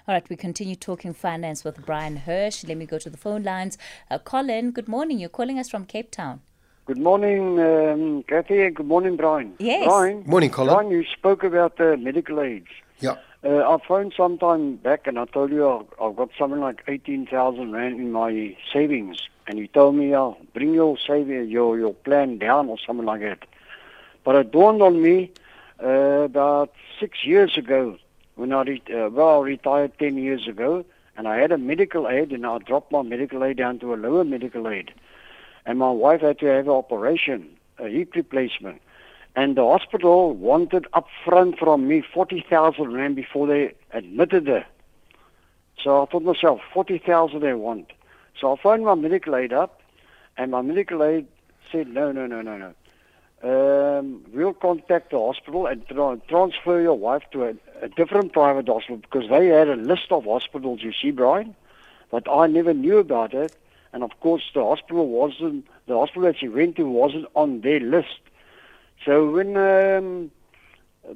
All 0.08 0.14
right, 0.14 0.28
we 0.28 0.34
continue 0.34 0.74
talking 0.74 1.14
finance 1.14 1.62
with 1.62 1.86
Bryan 1.86 2.16
Hirsch. 2.16 2.64
Let 2.64 2.76
me 2.76 2.86
go 2.86 2.98
to 2.98 3.08
the 3.08 3.16
phone 3.16 3.44
lines. 3.44 3.78
Uh, 4.10 4.18
Colin, 4.18 4.72
good 4.72 4.88
morning. 4.88 5.20
You're 5.20 5.28
calling 5.28 5.60
us 5.60 5.68
from 5.68 5.84
Cape 5.84 6.10
Town. 6.10 6.40
Good 6.86 6.98
morning, 6.98 7.60
um, 7.60 8.24
Cathy. 8.24 8.68
Good 8.70 8.86
morning, 8.86 9.14
Bryan. 9.14 9.54
Yes. 9.60 9.86
Bryan. 9.86 10.24
Morning, 10.26 10.50
Colin. 10.50 10.74
Bryan, 10.74 10.90
you 10.90 11.04
spoke 11.04 11.44
about 11.44 11.76
the 11.76 11.96
medical 11.96 12.40
aids. 12.40 12.66
Yeah. 12.98 13.14
Uh, 13.44 13.58
I 13.58 13.78
phoned 13.86 14.12
sometime 14.16 14.74
back 14.74 15.06
and 15.06 15.20
I 15.20 15.24
told 15.26 15.52
you 15.52 15.68
I've, 15.68 15.86
I've 16.02 16.16
got 16.16 16.30
something 16.36 16.58
like 16.58 16.82
18,000 16.88 17.70
Rand 17.70 18.00
in 18.00 18.10
my 18.10 18.56
savings. 18.72 19.18
And 19.46 19.56
you 19.56 19.68
told 19.68 19.94
me, 19.94 20.16
oh, 20.16 20.36
bring 20.52 20.74
your 20.74 20.98
saving, 20.98 21.48
your, 21.48 21.78
your 21.78 21.94
plan 21.94 22.38
down 22.38 22.68
or 22.68 22.76
something 22.84 23.06
like 23.06 23.20
that. 23.20 23.44
But 24.24 24.34
it 24.34 24.50
dawned 24.50 24.82
on 24.82 25.00
me 25.00 25.30
uh, 25.80 25.86
about 25.86 26.72
six 26.98 27.24
years 27.24 27.56
ago 27.56 27.98
when 28.42 28.52
I 28.52 28.62
re- 28.62 28.82
uh, 28.92 29.08
well 29.08 29.40
I 29.40 29.44
retired 29.44 29.92
ten 30.00 30.16
years 30.16 30.48
ago, 30.48 30.84
and 31.16 31.28
I 31.28 31.36
had 31.36 31.52
a 31.52 31.58
medical 31.58 32.08
aid, 32.08 32.32
and 32.32 32.44
I 32.44 32.58
dropped 32.58 32.90
my 32.90 33.02
medical 33.02 33.44
aid 33.44 33.58
down 33.58 33.78
to 33.78 33.94
a 33.94 34.02
lower 34.04 34.24
medical 34.24 34.68
aid, 34.68 34.92
and 35.64 35.78
my 35.78 35.92
wife 35.92 36.22
had 36.22 36.40
to 36.40 36.46
have 36.46 36.64
an 36.64 36.72
operation, 36.72 37.48
a 37.78 37.88
hip 37.88 38.16
replacement, 38.16 38.82
and 39.36 39.56
the 39.56 39.62
hospital 39.62 40.34
wanted 40.34 40.88
upfront 40.92 41.56
from 41.56 41.86
me 41.86 42.02
forty 42.02 42.44
thousand 42.50 42.92
rand 42.92 43.14
before 43.14 43.46
they 43.46 43.74
admitted 43.92 44.48
her. 44.48 44.66
So 45.80 46.02
I 46.02 46.06
thought 46.06 46.24
myself, 46.24 46.60
forty 46.74 46.98
thousand 46.98 47.42
they 47.42 47.54
want. 47.54 47.92
So 48.40 48.52
I 48.52 48.60
phoned 48.60 48.84
my 48.84 48.96
medical 48.96 49.36
aid 49.36 49.52
up, 49.52 49.80
and 50.36 50.50
my 50.50 50.62
medical 50.62 51.04
aid 51.04 51.28
said, 51.70 51.86
no, 51.86 52.10
no, 52.10 52.26
no, 52.26 52.42
no, 52.42 52.58
no 52.58 52.74
um, 53.42 54.24
we'll 54.32 54.54
contact 54.54 55.10
the 55.10 55.18
hospital 55.18 55.66
and 55.66 55.86
tra- 55.88 56.20
transfer 56.28 56.80
your 56.80 56.94
wife 56.94 57.22
to 57.32 57.44
a, 57.44 57.54
a, 57.80 57.88
different 57.88 58.32
private 58.32 58.68
hospital 58.68 58.98
because 58.98 59.28
they 59.28 59.46
had 59.48 59.68
a 59.68 59.74
list 59.74 60.12
of 60.12 60.24
hospitals, 60.24 60.80
you 60.82 60.92
see, 60.92 61.10
Bryan, 61.10 61.56
but 62.10 62.30
I 62.30 62.46
never 62.46 62.72
knew 62.72 62.98
about 62.98 63.34
it. 63.34 63.56
And 63.92 64.04
of 64.04 64.18
course, 64.20 64.42
the 64.54 64.62
hospital 64.62 65.08
wasn't, 65.08 65.66
the 65.86 65.98
hospital 65.98 66.22
that 66.22 66.38
she 66.38 66.48
went 66.48 66.76
to 66.76 66.84
wasn't 66.84 67.26
on 67.34 67.62
their 67.62 67.80
list. 67.80 68.20
So 69.04 69.28
when 69.30 69.56
um, 69.56 70.30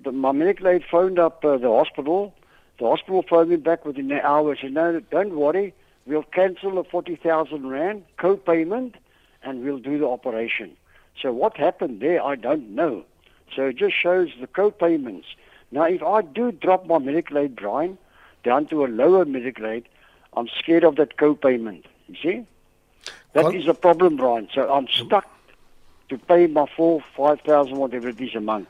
the, 0.03 0.11
my 0.11 0.33
medical 0.33 0.67
aid 0.67 0.85
phoned 0.91 1.21
up 1.21 1.45
uh, 1.45 1.59
the 1.59 1.69
hospital, 1.69 2.35
the 2.81 2.87
hospital 2.87 3.25
phoned 3.29 3.51
me 3.51 3.57
back 3.57 3.85
within 3.85 4.11
an 4.11 4.21
hour 4.21 4.51
and 4.51 4.59
said, 4.61 4.73
no, 4.73 4.99
don't 4.99 5.37
worry, 5.37 5.75
we'll 6.07 6.25
cancel 6.25 6.75
the 6.75 6.85
40,000 6.85 7.69
Rand 7.69 8.05
co-payment 8.19 8.97
and 9.45 9.63
we'll 9.63 9.79
do 9.79 9.97
the 9.99 10.09
operation. 10.09 10.77
So 11.21 11.33
what 11.33 11.57
happened 11.57 12.01
there, 12.01 12.23
I 12.23 12.37
don't 12.37 12.71
know. 12.75 13.05
So 13.55 13.67
it 13.67 13.77
just 13.77 13.95
shows 13.95 14.31
the 14.41 14.47
co-payments. 14.47 15.27
Now, 15.71 15.85
if 15.85 16.03
I 16.03 16.23
do 16.23 16.53
drop 16.53 16.87
my 16.87 16.99
medical 16.99 17.39
aid, 17.39 17.57
Bryan, 17.57 17.99
down 18.45 18.67
to 18.67 18.85
a 18.85 18.89
lower 18.89 19.25
medical 19.25 19.67
aid, 19.67 19.89
I'm 20.37 20.49
scared 20.59 20.85
of 20.85 20.97
that 20.97 21.17
co-payment. 21.17 21.87
You 22.09 22.17
see? 22.23 22.47
That 23.33 23.55
is 23.55 23.67
a 23.67 23.75
problem, 23.75 24.17
Bryan. 24.17 24.49
So 24.55 24.73
I'm 24.73 24.87
mm. 24.87 25.07
stuck 25.07 25.29
to 26.09 26.19
pay 26.19 26.47
my 26.47 26.67
four, 26.77 27.03
five 27.17 27.41
thousand, 27.41 27.77
whatever 27.77 28.09
it 28.09 28.21
is 28.21 28.35
a 28.35 28.41
month. 28.41 28.69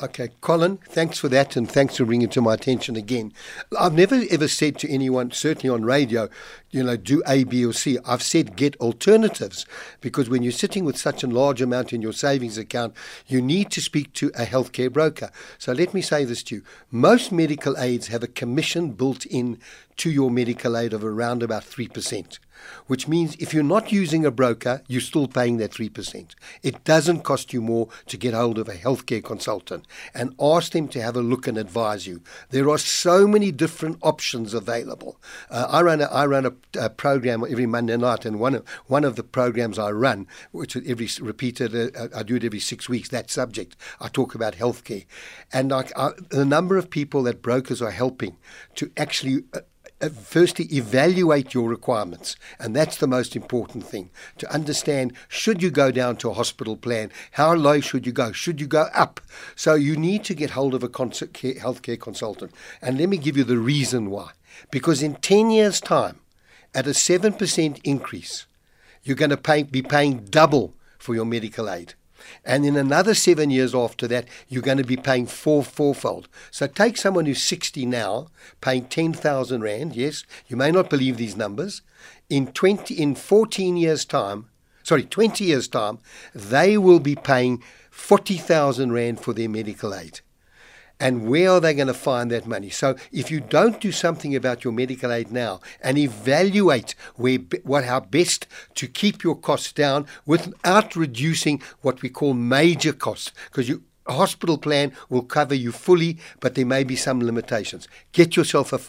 Okay, 0.00 0.28
Colin, 0.42 0.76
thanks 0.84 1.18
for 1.18 1.28
that 1.28 1.56
and 1.56 1.68
thanks 1.68 1.96
for 1.96 2.04
bringing 2.04 2.28
it 2.28 2.32
to 2.32 2.40
my 2.40 2.54
attention 2.54 2.94
again. 2.94 3.32
I've 3.76 3.94
never 3.94 4.22
ever 4.30 4.46
said 4.46 4.78
to 4.78 4.88
anyone, 4.88 5.32
certainly 5.32 5.74
on 5.74 5.84
radio, 5.84 6.28
you 6.70 6.82
know, 6.82 6.96
do 6.96 7.22
A, 7.26 7.44
B, 7.44 7.64
or 7.64 7.72
C. 7.72 7.98
I've 8.04 8.22
said 8.22 8.56
get 8.56 8.76
alternatives 8.76 9.66
because 10.00 10.28
when 10.28 10.42
you're 10.42 10.52
sitting 10.52 10.84
with 10.84 10.98
such 10.98 11.22
a 11.22 11.26
large 11.26 11.62
amount 11.62 11.92
in 11.92 12.02
your 12.02 12.12
savings 12.12 12.58
account, 12.58 12.94
you 13.26 13.40
need 13.40 13.70
to 13.70 13.80
speak 13.80 14.12
to 14.14 14.28
a 14.28 14.44
healthcare 14.44 14.92
broker. 14.92 15.30
So 15.58 15.72
let 15.72 15.94
me 15.94 16.02
say 16.02 16.24
this 16.24 16.42
to 16.44 16.56
you 16.56 16.62
most 16.90 17.32
medical 17.32 17.76
aids 17.78 18.08
have 18.08 18.22
a 18.22 18.28
commission 18.28 18.90
built 18.92 19.24
in 19.26 19.58
to 19.96 20.10
your 20.10 20.30
medical 20.30 20.76
aid 20.76 20.92
of 20.92 21.04
around 21.04 21.42
about 21.42 21.64
3% 21.64 22.38
which 22.86 23.08
means 23.08 23.36
if 23.38 23.52
you're 23.52 23.62
not 23.62 23.92
using 23.92 24.24
a 24.24 24.30
broker, 24.30 24.82
you're 24.88 25.00
still 25.00 25.28
paying 25.28 25.58
that 25.58 25.70
3%. 25.70 26.34
It 26.62 26.84
doesn't 26.84 27.22
cost 27.22 27.52
you 27.52 27.60
more 27.60 27.88
to 28.06 28.16
get 28.16 28.34
hold 28.34 28.58
of 28.58 28.68
a 28.68 28.74
healthcare 28.74 29.22
consultant 29.22 29.86
and 30.14 30.34
ask 30.40 30.72
them 30.72 30.88
to 30.88 31.02
have 31.02 31.16
a 31.16 31.22
look 31.22 31.46
and 31.46 31.58
advise 31.58 32.06
you. 32.06 32.22
There 32.50 32.68
are 32.70 32.78
so 32.78 33.26
many 33.26 33.52
different 33.52 33.98
options 34.02 34.54
available. 34.54 35.20
Uh, 35.50 35.66
I 35.68 35.82
run, 35.82 36.00
a, 36.00 36.06
I 36.06 36.26
run 36.26 36.46
a, 36.46 36.52
program 36.96 37.44
every 37.48 37.66
Monday 37.66 37.96
night, 37.96 38.24
and 38.24 38.38
one 38.40 38.54
of, 38.56 38.68
one 38.86 39.04
of 39.04 39.16
the 39.16 39.22
programs 39.22 39.78
I 39.78 39.90
run, 39.90 40.26
which 40.52 40.76
is 40.76 40.88
every 40.88 41.08
repeated, 41.20 41.96
uh, 41.96 42.08
I 42.14 42.22
do 42.22 42.36
it 42.36 42.44
every 42.44 42.60
six 42.60 42.88
weeks, 42.88 43.08
that 43.10 43.30
subject, 43.30 43.76
I 44.00 44.08
talk 44.08 44.34
about 44.34 44.54
healthcare. 44.54 45.06
And 45.52 45.72
I, 45.72 45.84
I, 45.96 46.10
the 46.30 46.44
number 46.44 46.76
of 46.76 46.90
people 46.90 47.22
that 47.24 47.42
brokers 47.42 47.82
are 47.82 47.90
helping 47.90 48.36
to 48.76 48.90
actually 48.96 49.44
uh, 49.52 49.60
uh, 50.00 50.08
firstly 50.08 50.66
evaluate 50.66 51.54
your 51.54 51.68
requirements 51.68 52.36
and 52.60 52.76
that's 52.76 52.98
the 52.98 53.06
most 53.08 53.34
important 53.34 53.84
thing 53.84 54.10
to 54.36 54.48
understand 54.52 55.12
should 55.26 55.60
you 55.60 55.70
go 55.70 55.90
down 55.90 56.16
to 56.16 56.30
a 56.30 56.34
hospital 56.34 56.76
plan? 56.76 57.10
How 57.32 57.52
low 57.54 57.80
should 57.80 58.06
you 58.06 58.12
go? 58.12 58.30
Should 58.30 58.60
you 58.60 58.68
go 58.68 58.88
up? 58.94 59.20
So 59.56 59.74
you 59.74 59.96
need 59.96 60.22
to 60.24 60.34
get 60.34 60.50
hold 60.50 60.74
of 60.74 60.84
a 60.84 60.88
healthcare 60.88 61.98
consultant. 61.98 62.52
And 62.80 62.96
let 62.96 63.08
me 63.08 63.16
give 63.16 63.36
you 63.36 63.42
the 63.42 63.58
reason 63.58 64.08
why. 64.10 64.30
Because 64.70 65.02
in 65.02 65.16
10 65.16 65.50
years 65.50 65.80
time 65.80 66.20
at 66.74 66.86
a 66.86 66.90
7% 66.90 67.80
increase 67.84 68.46
you're 69.02 69.16
going 69.16 69.30
to 69.30 69.36
pay, 69.36 69.62
be 69.62 69.82
paying 69.82 70.24
double 70.24 70.74
for 70.98 71.14
your 71.14 71.24
medical 71.24 71.70
aid 71.70 71.94
and 72.44 72.64
in 72.64 72.76
another 72.76 73.14
seven 73.14 73.50
years 73.50 73.74
after 73.74 74.06
that, 74.08 74.26
you're 74.48 74.62
going 74.62 74.78
to 74.78 74.84
be 74.84 74.96
paying 74.96 75.26
four 75.26 75.62
fourfold. 75.62 76.28
So 76.50 76.66
take 76.66 76.96
someone 76.96 77.26
who's 77.26 77.42
60 77.42 77.86
now, 77.86 78.28
paying 78.60 78.86
10,000 78.86 79.62
Rand. 79.62 79.96
Yes, 79.96 80.24
you 80.46 80.56
may 80.56 80.70
not 80.70 80.90
believe 80.90 81.16
these 81.16 81.36
numbers. 81.36 81.82
In 82.28 82.48
20, 82.48 82.94
in 82.94 83.14
14 83.14 83.76
years' 83.76 84.04
time, 84.04 84.48
sorry, 84.82 85.04
20 85.04 85.44
years' 85.44 85.68
time, 85.68 85.98
they 86.34 86.76
will 86.78 87.00
be 87.00 87.14
paying 87.14 87.62
40,000 87.90 88.92
Rand 88.92 89.20
for 89.20 89.32
their 89.32 89.48
medical 89.48 89.94
aid 89.94 90.20
and 91.00 91.28
where 91.28 91.50
are 91.50 91.60
they 91.60 91.74
going 91.74 91.88
to 91.88 91.94
find 91.94 92.30
that 92.30 92.46
money? 92.46 92.70
So 92.70 92.96
if 93.12 93.30
you 93.30 93.40
don't 93.40 93.80
do 93.80 93.92
something 93.92 94.34
about 94.34 94.64
your 94.64 94.72
medical 94.72 95.12
aid 95.12 95.30
now 95.30 95.60
and 95.80 95.96
evaluate 95.98 96.94
where 97.16 97.38
what 97.62 97.84
how 97.84 98.00
best 98.00 98.46
to 98.74 98.86
keep 98.86 99.22
your 99.22 99.36
costs 99.36 99.72
down 99.72 100.06
without 100.26 100.96
reducing 100.96 101.62
what 101.82 102.02
we 102.02 102.08
call 102.08 102.34
major 102.34 102.92
costs, 102.92 103.32
because 103.50 103.68
you 103.68 103.82
a 104.08 104.12
hospital 104.14 104.58
plan 104.58 104.92
will 105.08 105.22
cover 105.22 105.54
you 105.54 105.70
fully, 105.70 106.18
but 106.40 106.54
there 106.54 106.66
may 106.66 106.82
be 106.82 106.96
some 106.96 107.20
limitations. 107.20 107.86
Get 108.12 108.36
yourself 108.36 108.72
a 108.72 108.80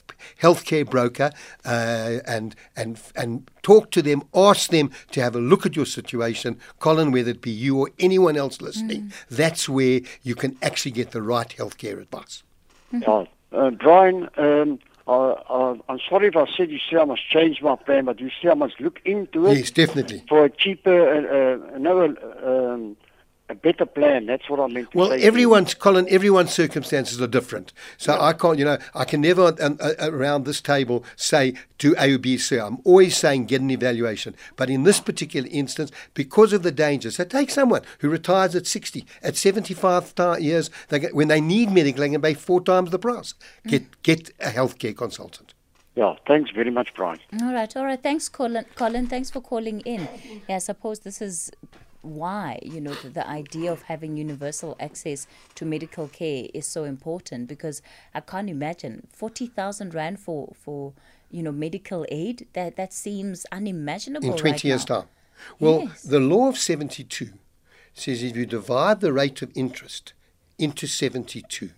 healthcare 0.41 0.89
broker 0.89 1.31
uh, 1.65 2.19
and 2.25 2.55
and 2.75 2.99
and 3.15 3.49
talk 3.61 3.91
to 3.91 4.01
them. 4.01 4.23
Ask 4.33 4.71
them 4.71 4.91
to 5.11 5.21
have 5.21 5.35
a 5.35 5.39
look 5.39 5.65
at 5.65 5.75
your 5.75 5.85
situation, 5.85 6.59
Colin, 6.79 7.11
whether 7.11 7.31
it 7.31 7.41
be 7.41 7.51
you 7.51 7.77
or 7.79 7.89
anyone 7.99 8.37
else 8.37 8.61
listening. 8.61 9.01
Mm. 9.03 9.13
That's 9.29 9.67
where 9.67 10.01
you 10.23 10.35
can 10.35 10.57
actually 10.61 10.91
get 10.91 11.11
the 11.11 11.21
right 11.21 11.49
healthcare 11.49 12.01
advice. 12.01 12.43
Yeah, 12.91 13.25
uh, 13.51 13.69
Bryan, 13.71 14.29
um, 14.37 14.79
uh, 15.07 15.31
uh, 15.49 15.75
I'm 15.89 15.99
sorry 16.07 16.27
if 16.27 16.35
I 16.35 16.45
said 16.55 16.69
you 16.69 16.79
say 16.89 16.97
I 16.97 17.05
must 17.05 17.27
change 17.29 17.61
my 17.61 17.75
plan, 17.75 18.05
but 18.05 18.19
you 18.19 18.29
say 18.41 18.49
I 18.49 18.53
must 18.53 18.79
look 18.79 18.99
into 19.05 19.47
it 19.47 19.57
Yes, 19.57 19.71
definitely. 19.71 20.23
for 20.29 20.45
a 20.45 20.49
cheaper, 20.49 21.09
uh, 21.09 21.65
uh, 21.65 21.75
another, 21.75 22.15
um, 22.45 22.95
a 23.49 23.55
better 23.55 23.85
plan. 23.85 24.25
That's 24.27 24.47
what 24.49 24.59
I 24.59 24.67
meant 24.67 24.91
to 24.91 24.97
Well, 24.97 25.09
say. 25.09 25.15
to 25.17 25.21
you. 25.21 25.27
everyone's 25.27 25.73
Colin. 25.73 26.07
Everyone's 26.09 26.53
circumstances 26.53 27.19
are 27.21 27.27
different, 27.27 27.73
so 27.97 28.19
I 28.19 28.33
can't. 28.33 28.59
You 28.59 28.65
know, 28.65 28.77
I 28.93 29.05
can 29.05 29.21
never 29.21 29.55
um, 29.61 29.77
uh, 29.81 29.93
around 29.99 30.45
this 30.45 30.61
table 30.61 31.03
say 31.15 31.53
do 31.77 31.95
A 31.97 32.13
or 32.13 32.19
B, 32.19 32.37
C. 32.37 32.57
I'm 32.57 32.77
always 32.83 33.17
saying 33.17 33.45
get 33.47 33.61
an 33.61 33.71
evaluation. 33.71 34.35
But 34.55 34.69
in 34.69 34.83
this 34.83 34.99
particular 34.99 35.47
instance, 35.51 35.91
because 36.13 36.53
of 36.53 36.63
the 36.63 36.71
dangers, 36.71 37.15
so 37.15 37.23
take 37.23 37.49
someone 37.49 37.81
who 37.99 38.09
retires 38.09 38.55
at 38.55 38.67
60, 38.67 39.05
at 39.23 39.35
75 39.35 40.13
years, 40.39 40.69
they 40.89 40.99
get, 40.99 41.15
when 41.15 41.27
they 41.27 41.41
need 41.41 41.71
medical, 41.71 42.01
they 42.01 42.09
can 42.09 42.21
pay 42.21 42.33
four 42.35 42.61
times 42.61 42.91
the 42.91 42.99
price. 42.99 43.33
Get 43.67 44.01
get 44.03 44.29
a 44.39 44.49
healthcare 44.49 44.95
consultant. 44.95 45.53
Yeah, 45.95 46.13
thanks 46.27 46.51
very 46.51 46.69
much, 46.71 46.93
Bryan. 46.93 47.19
All 47.41 47.51
right, 47.53 47.75
all 47.75 47.83
right. 47.83 48.01
Thanks, 48.01 48.29
Colin. 48.29 48.65
Colin, 48.75 49.07
thanks 49.07 49.29
for 49.29 49.41
calling 49.41 49.81
in. 49.81 50.07
Yeah, 50.47 50.57
I 50.57 50.59
suppose 50.59 50.99
this 50.99 51.21
is 51.21 51.51
why 52.01 52.59
you 52.63 52.79
know 52.79 52.93
the, 52.93 53.09
the 53.09 53.27
idea 53.27 53.71
of 53.71 53.83
having 53.83 54.15
universal 54.17 54.75
access 54.79 55.27
to 55.55 55.65
medical 55.65 56.07
care 56.07 56.47
is 56.53 56.65
so 56.65 56.83
important 56.85 57.47
because 57.47 57.81
I 58.13 58.21
can't 58.21 58.49
imagine 58.49 59.07
forty 59.11 59.47
thousand 59.47 59.93
rand 59.93 60.19
for 60.19 60.53
for 60.59 60.93
you 61.29 61.43
know 61.43 61.51
medical 61.51 62.05
aid 62.09 62.47
that 62.53 62.75
that 62.77 62.93
seems 62.93 63.45
unimaginable 63.51 64.31
in 64.31 64.37
20 64.37 64.51
right 64.51 64.63
years' 64.63 64.87
now. 64.89 65.01
time. 65.01 65.07
Well, 65.59 65.81
Yes. 65.83 66.03
the 66.03 66.19
law 66.19 66.47
of 66.49 66.57
72 66.57 67.29
says 67.93 68.23
if 68.23 68.35
you 68.35 68.45
divide 68.45 68.99
the 69.01 69.13
rate 69.13 69.41
of 69.41 69.51
interest 69.55 70.13
into 70.57 70.85
72, 70.87 71.69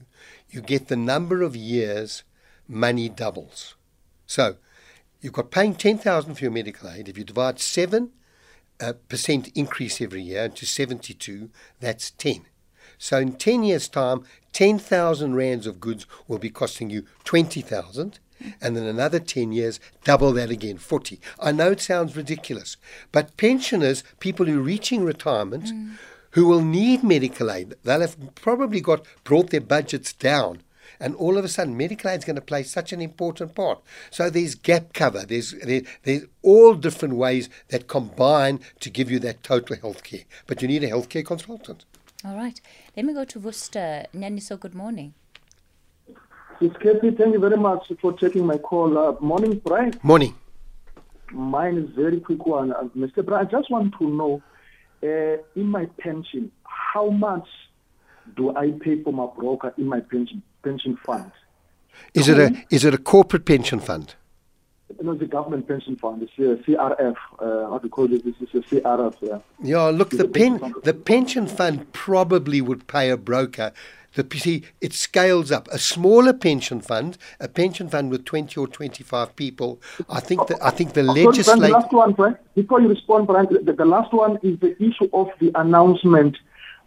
you 0.49 0.61
get 0.61 0.87
the 0.87 0.95
number 0.95 1.41
of 1.41 1.55
years 1.55 2.23
money 2.67 3.07
doubles. 3.09 3.75
So 4.25 4.55
you've 5.21 5.33
got 5.33 5.51
paying 5.51 5.75
10,000 5.75 6.33
for 6.35 6.41
your 6.43 6.51
medical 6.51 6.89
aid. 6.89 7.07
If 7.09 7.17
you 7.17 7.23
divide 7.23 7.59
7 7.59 8.11
uh, 8.81 8.93
percent 9.07 9.49
increase 9.55 10.01
every 10.01 10.21
year 10.21 10.45
into 10.45 10.65
72, 10.65 11.49
that's 11.79 12.11
10. 12.11 12.45
So 12.97 13.17
in 13.17 13.33
10 13.33 13.63
years' 13.63 13.87
time, 13.87 14.23
10,000 14.53 15.35
rands 15.35 15.65
of 15.65 15.79
goods 15.79 16.05
will 16.27 16.37
be 16.39 16.49
costing 16.49 16.89
you 16.89 17.05
20,000. 17.23 18.19
And 18.59 18.75
then 18.75 18.85
another 18.85 19.19
10 19.19 19.51
years, 19.51 19.79
double 20.03 20.31
that 20.33 20.49
again, 20.49 20.77
40. 20.77 21.19
I 21.39 21.51
know 21.51 21.71
it 21.71 21.81
sounds 21.81 22.15
ridiculous, 22.15 22.75
but 23.11 23.37
pensioners, 23.37 24.03
people 24.19 24.47
who 24.47 24.59
are 24.59 24.63
reaching 24.63 25.03
retirement, 25.03 25.71
who 26.31 26.47
will 26.47 26.61
need 26.61 27.03
medical 27.03 27.51
aid, 27.51 27.75
they'll 27.83 28.01
have 28.01 28.17
probably 28.35 28.81
got 28.81 29.05
brought 29.23 29.51
their 29.51 29.61
budgets 29.61 30.13
down 30.13 30.63
and 31.01 31.15
all 31.15 31.37
of 31.37 31.43
a 31.43 31.47
sudden 31.47 31.75
medical 31.75 32.09
aid 32.09 32.19
is 32.19 32.25
going 32.25 32.35
to 32.35 32.41
play 32.41 32.63
such 32.63 32.93
an 32.93 33.01
important 33.01 33.55
part. 33.55 33.79
So 34.11 34.29
there's 34.29 34.55
gap 34.55 34.93
cover. 34.93 35.25
There's 35.25 35.51
there, 35.63 35.81
there's 36.03 36.25
all 36.41 36.75
different 36.75 37.15
ways 37.15 37.49
that 37.69 37.87
combine 37.87 38.59
to 38.79 38.89
give 38.89 39.09
you 39.11 39.19
that 39.19 39.43
total 39.43 39.75
health 39.75 40.03
care. 40.03 40.21
But 40.47 40.61
you 40.61 40.67
need 40.67 40.83
a 40.83 40.89
healthcare 40.89 41.25
consultant. 41.25 41.85
All 42.23 42.35
right, 42.35 42.61
let 42.95 43.05
me 43.05 43.13
go 43.13 43.25
to 43.25 43.39
Worcester. 43.39 44.05
Nyaniso, 44.13 44.59
good 44.59 44.75
morning. 44.75 45.15
It's 46.61 46.77
Cathy, 46.77 47.09
thank 47.09 47.33
you 47.33 47.39
very 47.39 47.57
much 47.57 47.91
for 47.99 48.13
taking 48.13 48.45
my 48.45 48.57
call. 48.57 48.95
Uh, 48.95 49.19
morning, 49.19 49.57
Bryan. 49.57 49.99
Morning. 50.03 50.35
Mine 51.31 51.77
is 51.77 51.89
very 51.95 52.19
quick 52.19 52.45
one. 52.45 52.71
Uh, 52.71 52.83
Mr. 52.95 53.25
Bryan, 53.25 53.47
I 53.47 53.49
just 53.49 53.71
want 53.71 53.95
to 53.97 54.07
know, 54.07 54.43
uh, 55.01 55.41
in 55.59 55.65
my 55.65 55.87
pension, 55.97 56.51
how 56.63 57.09
much 57.09 57.47
do 58.35 58.55
I 58.55 58.71
pay 58.79 59.01
for 59.01 59.11
my 59.11 59.25
broker 59.35 59.73
in 59.79 59.87
my 59.87 60.01
pension 60.01 60.43
pension 60.63 60.97
fund? 61.05 61.31
Is 62.13 62.27
it 62.27 62.37
a 62.37 62.63
is 62.69 62.85
it 62.85 62.93
a 62.93 62.97
corporate 62.97 63.45
pension 63.45 63.79
fund? 63.79 64.15
No, 64.99 65.13
know, 65.13 65.17
the 65.17 65.25
government 65.25 65.67
pension 65.67 65.95
fund, 65.95 66.21
it's 66.21 66.33
a 66.37 66.61
CRF. 66.69 67.15
Uh, 67.39 67.69
how 67.69 67.77
do 67.77 67.85
you 67.85 67.89
call 67.89 68.11
it? 68.11 68.25
This 68.25 68.35
is 68.41 68.49
a 68.53 68.75
CRF. 68.75 69.15
Yeah. 69.21 69.39
Yeah, 69.63 69.85
look, 69.85 70.09
the 70.09 70.27
pen 70.27 70.59
pension 70.59 70.73
fund? 70.73 70.83
the 70.83 70.93
pension 70.93 71.47
fund 71.47 71.93
probably 71.93 72.59
would 72.61 72.87
pay 72.87 73.09
a 73.09 73.17
broker. 73.17 73.71
The 74.15 74.27
see, 74.37 74.63
it 74.81 74.93
scales 74.93 75.53
up. 75.53 75.69
A 75.71 75.79
smaller 75.79 76.33
pension 76.33 76.81
fund, 76.81 77.17
a 77.39 77.47
pension 77.47 77.87
fund 77.87 78.11
with 78.11 78.25
twenty 78.25 78.59
or 78.59 78.67
twenty 78.67 79.03
five 79.03 79.35
people. 79.37 79.81
I 80.09 80.19
think 80.19 80.47
that 80.47 80.57
I 80.61 80.69
think 80.71 80.93
the 80.93 81.03
Bryan, 81.03 81.31
the 81.31 81.69
last 81.69 81.93
one, 81.93 82.11
Bryan. 82.11 82.37
Before 82.53 82.81
you 82.81 82.89
respond, 82.89 83.27
Bryan, 83.27 83.47
the, 83.63 83.71
the 83.71 83.85
last 83.85 84.13
one 84.13 84.37
is 84.43 84.59
the 84.59 84.75
issue 84.83 85.09
of 85.13 85.29
the 85.39 85.51
announcement 85.55 86.35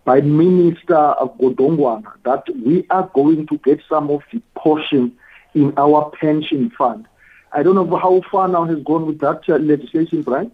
by 0.04 0.20
Minister 0.20 0.96
of 0.96 1.36
Godongwana 1.38 2.12
that 2.24 2.44
we 2.64 2.86
are 2.90 3.10
going 3.14 3.46
to 3.46 3.58
get 3.58 3.80
some 3.88 4.10
of 4.10 4.22
the 4.32 4.40
portion 4.54 5.16
in 5.54 5.72
our 5.76 6.10
pension 6.20 6.70
fund. 6.70 7.06
I 7.52 7.62
don't 7.62 7.74
know 7.74 7.96
how 7.96 8.20
far 8.30 8.48
now 8.48 8.64
has 8.64 8.82
gone 8.82 9.06
with 9.06 9.20
that 9.20 9.48
uh, 9.48 9.56
legislation, 9.56 10.22
Bryan. 10.22 10.50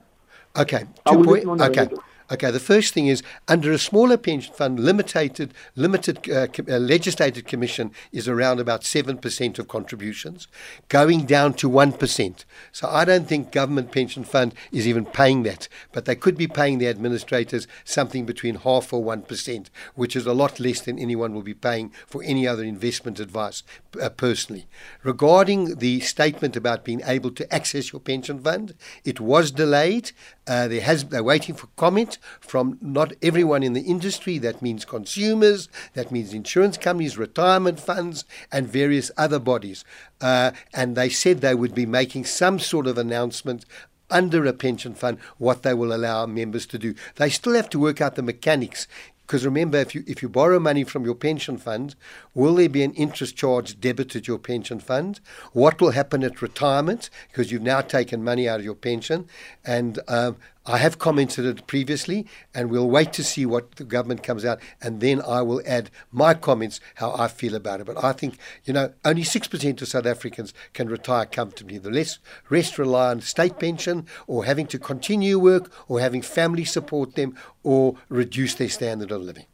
Okay, 0.57 0.85
two 1.07 1.25
point. 1.25 1.27
let 1.27 1.43
you 1.43 1.57
know 1.57 1.65
Okay. 1.65 1.89
Okay. 2.31 2.51
The 2.51 2.61
first 2.61 2.95
thing 2.95 3.07
is 3.07 3.23
under 3.49 3.73
a 3.73 3.79
smaller 3.79 4.16
pension 4.16 4.55
fund, 4.55 4.81
limited 4.81 5.55
limited 5.77 6.31
uh, 6.31 6.47
uh, 6.69 6.79
legislated 6.79 7.47
commission 7.47 7.93
is 8.12 8.29
around 8.29 8.61
about 8.61 8.85
seven 8.85 9.19
percent 9.19 9.59
of 9.59 9.69
contributions, 9.69 10.49
going 10.88 11.27
down 11.27 11.55
to 11.55 11.69
one 11.69 11.93
percent. 11.93 12.45
So 12.73 12.88
I 12.88 13.05
don't 13.05 13.29
think 13.29 13.53
government 13.53 13.93
pension 13.93 14.25
fund 14.25 14.55
is 14.73 14.87
even 14.87 15.05
paying 15.05 15.43
that, 15.45 15.69
but 15.93 16.05
they 16.05 16.14
could 16.14 16.37
be 16.37 16.47
paying 16.47 16.79
the 16.79 16.88
administrators 16.88 17.66
something 17.85 18.27
between 18.27 18.57
half 18.57 18.93
or 18.93 19.03
one 19.03 19.23
percent, 19.23 19.71
which 19.95 20.16
is 20.16 20.27
a 20.27 20.33
lot 20.35 20.61
less 20.61 20.81
than 20.81 20.99
anyone 20.99 21.35
will 21.35 21.43
be 21.43 21.55
paying 21.55 21.93
for 22.07 22.23
any 22.23 22.47
other 22.47 22.64
investment 22.64 23.21
advice 23.21 23.62
uh, 24.01 24.09
personally. 24.09 24.66
Regarding 25.03 25.77
the 25.77 26.01
statement 26.01 26.57
about 26.57 26.85
being 26.85 27.03
able 27.05 27.31
to 27.31 27.55
access 27.55 27.93
your 27.93 28.01
pension 28.01 28.40
fund, 28.40 28.75
it 29.05 29.21
was 29.21 29.51
delayed. 29.51 30.12
Uh, 30.51 30.67
there 30.67 30.81
has 30.81 31.05
they're 31.05 31.23
waiting 31.23 31.55
for 31.55 31.69
comment 31.77 32.19
from 32.41 32.77
not 32.81 33.13
everyone 33.23 33.63
in 33.63 33.73
the 33.73 33.83
industry. 33.83 34.37
That 34.37 34.61
means 34.61 34.85
consumers, 34.85 35.69
that 35.95 36.11
means 36.11 36.35
insurance 36.35 36.77
companies, 36.77 37.17
retirement 37.17 37.79
funds, 37.79 38.25
and 38.51 38.67
various 38.67 39.13
other 39.17 39.39
bodies. 39.39 39.85
Uh, 40.21 40.51
and 40.75 40.97
they 40.97 41.09
said 41.09 41.41
they 41.41 41.55
would 41.55 41.73
be 41.73 41.87
making 41.87 42.25
some 42.25 42.59
sort 42.59 42.89
of 42.89 42.99
announcement 42.99 43.65
under 44.11 44.45
a 44.45 44.53
pension 44.53 44.93
fund 44.93 45.19
what 45.39 45.63
they 45.63 45.73
will 45.73 45.95
allow 45.95 46.27
members 46.27 46.67
to 46.67 46.79
do. 46.79 46.97
They 47.15 47.31
still 47.31 47.55
have 47.55 47.71
to 47.71 47.79
work 47.79 48.01
out 48.01 48.17
the 48.17 48.23
mechanics. 48.23 48.89
Because 49.21 49.45
remember, 49.45 49.79
if 49.79 49.95
you 49.95 50.03
if 50.09 50.21
you 50.21 50.29
borrow 50.29 50.59
money 50.59 50.83
from 50.83 51.05
your 51.05 51.15
pension 51.15 51.59
fund, 51.59 51.95
will 52.35 52.55
there 52.55 52.69
be 52.69 52.83
an 52.83 52.95
interest 52.95 53.37
charge 53.37 53.81
debited 53.81 54.25
to 54.25 54.33
your 54.33 54.38
pension 54.38 54.81
fund? 54.81 55.21
What 55.53 55.81
will 55.81 55.90
happen 55.90 56.23
at 56.23 56.43
retirement? 56.43 57.11
Because 57.29 57.51
you've 57.51 57.62
now 57.62 57.81
taken 57.81 58.25
money 58.25 58.49
out 58.49 58.61
of 58.61 58.64
your 58.64 58.75
pension, 58.75 59.27
and 59.64 59.99
um, 60.09 60.37
I 60.66 60.79
have 60.79 60.99
commented 60.99 61.47
it 61.47 61.66
previously, 61.66 62.27
and 62.55 62.71
we'll 62.71 62.88
wait 62.88 63.12
to 63.14 63.25
see 63.25 63.47
what 63.47 63.73
the 63.77 63.85
government 63.85 64.23
comes 64.23 64.45
out, 64.45 64.61
and 64.81 65.01
then 65.01 65.23
I 65.23 65.43
will 65.43 65.62
add 65.66 65.90
my 66.12 66.35
comments 66.35 66.81
how 66.97 67.12
I 67.14 67.29
feel 67.29 67.55
about 67.55 67.81
it. 67.81 67.87
But 67.87 68.05
I 68.05 68.12
think 68.12 68.38
you 68.64 68.73
know 68.73 68.93
only 69.05 69.25
six 69.25 69.49
percent 69.49 69.83
of 69.83 69.88
South 69.88 70.07
Africans 70.07 70.55
can 70.73 70.88
retire 70.88 71.27
comfortably. 71.27 71.79
The 71.79 71.90
less 71.90 72.19
rest 72.51 72.79
rely 72.79 73.11
on 73.11 73.21
state 73.23 73.59
pension, 73.59 74.07
or 74.27 74.45
having 74.45 74.66
to 74.69 74.79
continue 74.79 75.38
work, 75.38 75.73
or 75.88 75.99
having 75.99 76.23
family 76.23 76.64
support 76.64 77.14
them, 77.14 77.37
or 77.62 77.97
reduce 78.09 78.55
their 78.55 78.69
standard 78.69 79.11
of 79.11 79.23
living. 79.23 79.47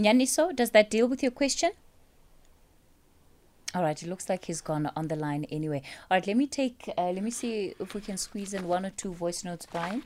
Nyaniso, 0.00 0.56
does 0.56 0.70
that 0.70 0.88
deal 0.88 1.06
with 1.06 1.22
your 1.22 1.30
question? 1.32 1.72
All 3.74 3.82
right, 3.82 4.02
it 4.02 4.08
looks 4.08 4.28
like 4.28 4.46
he's 4.46 4.60
gone 4.60 4.90
on 4.96 5.08
the 5.08 5.16
line 5.16 5.44
anyway. 5.50 5.82
All 6.10 6.16
right, 6.16 6.26
let 6.26 6.36
me 6.36 6.46
take, 6.46 6.90
uh, 6.96 7.10
let 7.10 7.22
me 7.22 7.30
see 7.30 7.74
if 7.78 7.94
we 7.94 8.00
can 8.00 8.16
squeeze 8.16 8.54
in 8.54 8.66
one 8.66 8.86
or 8.86 8.90
two 8.90 9.12
voice 9.12 9.44
notes, 9.44 9.66
Bryan. 9.66 10.02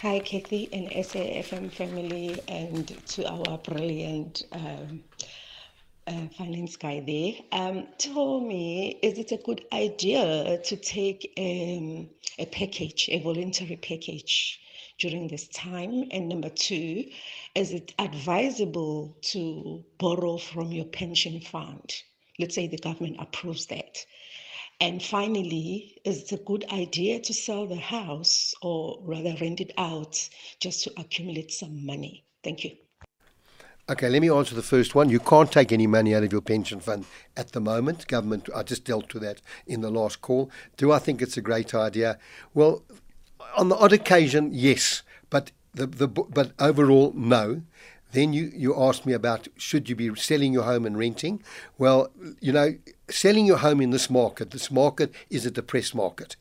Hi, 0.00 0.18
Cathy 0.20 0.68
and 0.72 0.88
SAFM 0.90 1.70
family, 1.70 2.40
and 2.48 2.88
to 3.08 3.28
our 3.28 3.58
brilliant 3.58 4.44
um, 4.52 5.04
uh, 6.06 6.26
finance 6.36 6.76
guy 6.76 7.00
there. 7.00 7.34
Um, 7.52 7.86
tell 7.98 8.40
me, 8.40 8.98
is 9.02 9.18
it 9.18 9.30
a 9.30 9.36
good 9.36 9.64
idea 9.72 10.58
to 10.58 10.76
take 10.76 11.32
um, 11.38 12.08
a 12.38 12.46
package, 12.46 13.08
a 13.12 13.20
voluntary 13.20 13.76
package 13.76 14.60
during 15.04 15.28
this 15.28 15.48
time? 15.48 16.04
And 16.10 16.30
number 16.30 16.48
two, 16.48 17.04
is 17.54 17.72
it 17.72 17.92
advisable 17.98 19.14
to 19.32 19.84
borrow 19.98 20.38
from 20.38 20.72
your 20.72 20.86
pension 20.86 21.40
fund? 21.40 21.92
Let's 22.38 22.54
say 22.54 22.66
the 22.68 22.78
government 22.78 23.16
approves 23.18 23.66
that. 23.66 23.98
And 24.80 25.02
finally, 25.02 26.00
is 26.04 26.22
it 26.22 26.32
a 26.32 26.42
good 26.42 26.64
idea 26.72 27.20
to 27.20 27.34
sell 27.34 27.66
the 27.66 27.76
house 27.76 28.54
or 28.62 28.98
rather 29.02 29.34
rent 29.40 29.60
it 29.60 29.72
out 29.76 30.26
just 30.58 30.84
to 30.84 30.92
accumulate 30.96 31.52
some 31.52 31.84
money? 31.84 32.24
Thank 32.42 32.64
you. 32.64 32.72
Okay, 33.86 34.08
let 34.08 34.22
me 34.22 34.30
answer 34.30 34.54
the 34.54 34.62
first 34.62 34.94
one. 34.94 35.10
You 35.10 35.20
can't 35.20 35.52
take 35.52 35.70
any 35.70 35.86
money 35.86 36.14
out 36.14 36.24
of 36.24 36.32
your 36.32 36.40
pension 36.40 36.80
fund 36.80 37.04
at 37.36 37.52
the 37.52 37.60
moment. 37.60 38.08
Government, 38.08 38.48
I 38.56 38.62
just 38.62 38.86
dealt 38.86 39.12
with 39.12 39.22
that 39.22 39.42
in 39.66 39.82
the 39.82 39.90
last 39.90 40.22
call. 40.22 40.50
Do 40.78 40.90
I 40.92 40.98
think 40.98 41.20
it's 41.20 41.36
a 41.36 41.42
great 41.42 41.74
idea? 41.74 42.18
Well, 42.54 42.82
on 43.56 43.68
the 43.68 43.76
odd 43.76 43.92
occasion, 43.92 44.50
yes, 44.52 45.02
but 45.30 45.50
the, 45.74 45.86
the 45.86 46.08
but 46.08 46.52
overall, 46.58 47.12
no. 47.14 47.62
Then 48.12 48.32
you, 48.32 48.52
you 48.54 48.80
asked 48.80 49.06
me 49.06 49.12
about 49.12 49.48
should 49.56 49.88
you 49.88 49.96
be 49.96 50.14
selling 50.14 50.52
your 50.52 50.62
home 50.62 50.86
and 50.86 50.96
renting. 50.96 51.42
Well, 51.78 52.12
you 52.40 52.52
know, 52.52 52.76
selling 53.10 53.44
your 53.44 53.56
home 53.58 53.80
in 53.80 53.90
this 53.90 54.08
market, 54.08 54.52
this 54.52 54.70
market 54.70 55.12
is 55.30 55.44
a 55.44 55.50
depressed 55.50 55.96
market. 55.96 56.36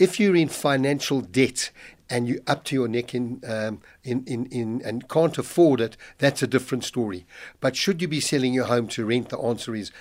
If 0.00 0.18
you're 0.18 0.34
in 0.34 0.48
financial 0.48 1.20
debt 1.20 1.70
and 2.10 2.26
you're 2.26 2.40
up 2.48 2.64
to 2.64 2.74
your 2.74 2.88
neck 2.88 3.14
in, 3.14 3.40
um, 3.46 3.80
in, 4.02 4.24
in, 4.26 4.46
in 4.46 4.82
and 4.84 5.08
can't 5.08 5.38
afford 5.38 5.80
it, 5.80 5.96
that's 6.18 6.42
a 6.42 6.48
different 6.48 6.82
story. 6.82 7.24
But 7.60 7.76
should 7.76 8.02
you 8.02 8.08
be 8.08 8.20
selling 8.20 8.52
your 8.52 8.66
home 8.66 8.88
to 8.88 9.06
rent? 9.06 9.28
The 9.28 9.38
answer 9.38 9.76
is 9.76 9.92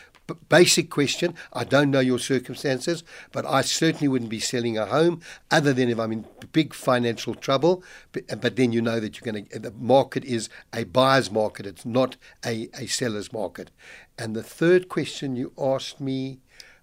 basic 0.50 0.90
question. 0.90 1.36
I 1.54 1.64
don't 1.64 1.92
know 1.92 2.00
your 2.00 2.20
circumstances, 2.20 3.04
but 3.32 3.46
I 3.46 3.62
certainly 3.62 4.08
wouldn't 4.08 4.30
be 4.30 4.40
selling 4.40 4.78
a 4.78 4.86
home 4.86 5.22
other 5.50 5.74
than 5.74 5.90
if 5.90 6.00
I'm 6.00 6.12
in 6.12 6.26
big 6.52 6.74
financial 6.74 7.36
trouble. 7.36 7.84
But, 8.12 8.42
but 8.42 8.56
then 8.56 8.72
you 8.72 8.82
know 8.82 9.00
that 9.00 9.20
you're 9.20 9.32
going 9.32 9.46
to, 9.46 9.60
the 9.60 9.72
market 9.72 10.24
is 10.26 10.50
a 10.74 10.84
buyer's 10.84 11.32
market, 11.32 11.66
it's 11.66 11.86
not 11.86 12.18
a, 12.46 12.70
a 12.78 12.88
seller's 12.88 13.34
market. 13.34 13.72
And 14.18 14.36
the 14.36 14.44
third 14.44 14.90
question 14.90 15.36
you 15.36 15.54
asked 15.58 16.00
me 16.00 16.40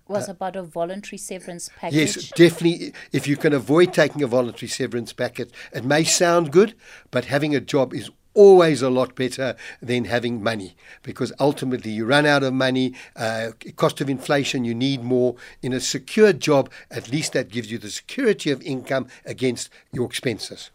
was 0.09 0.29
uh, 0.29 0.33
about 0.33 0.57
a 0.57 0.63
voluntary 0.63 1.19
severance 1.19 1.71
package. 1.77 2.17
Yes, 2.17 2.31
definitely. 2.31 2.93
If 3.13 3.29
you 3.29 3.37
can 3.37 3.53
avoid 3.53 3.93
taking 3.93 4.23
a 4.23 4.27
voluntary 4.27 4.69
severance 4.69 5.13
package, 5.13 5.51
it 5.73 5.85
may 5.85 6.05
sound 6.05 6.51
good, 6.51 6.75
but 7.11 7.27
having 7.27 7.55
a 7.55 7.61
job 7.61 7.95
is 7.95 8.11
always 8.39 8.83
a 8.83 8.89
lot 8.89 9.17
better 9.17 9.57
than 9.83 10.05
having 10.05 10.41
money 10.41 10.77
because 11.03 11.33
ultimately 11.41 11.91
you 11.91 12.07
run 12.07 12.25
out 12.25 12.45
of 12.45 12.55
money, 12.55 12.95
uh, 13.17 13.51
cost 13.75 14.01
of 14.01 14.09
inflation, 14.09 14.65
you 14.65 14.77
need 14.77 15.03
more. 15.03 15.35
In 15.61 15.73
a 15.73 15.81
secure 15.81 16.33
job, 16.33 16.71
at 16.89 17.11
least 17.11 17.33
that 17.33 17.49
gives 17.51 17.73
you 17.73 17.79
the 17.79 17.91
security 17.91 18.53
of 18.53 18.63
income 18.63 19.09
against 19.25 19.71
your 19.93 20.07
expenses. 20.07 20.71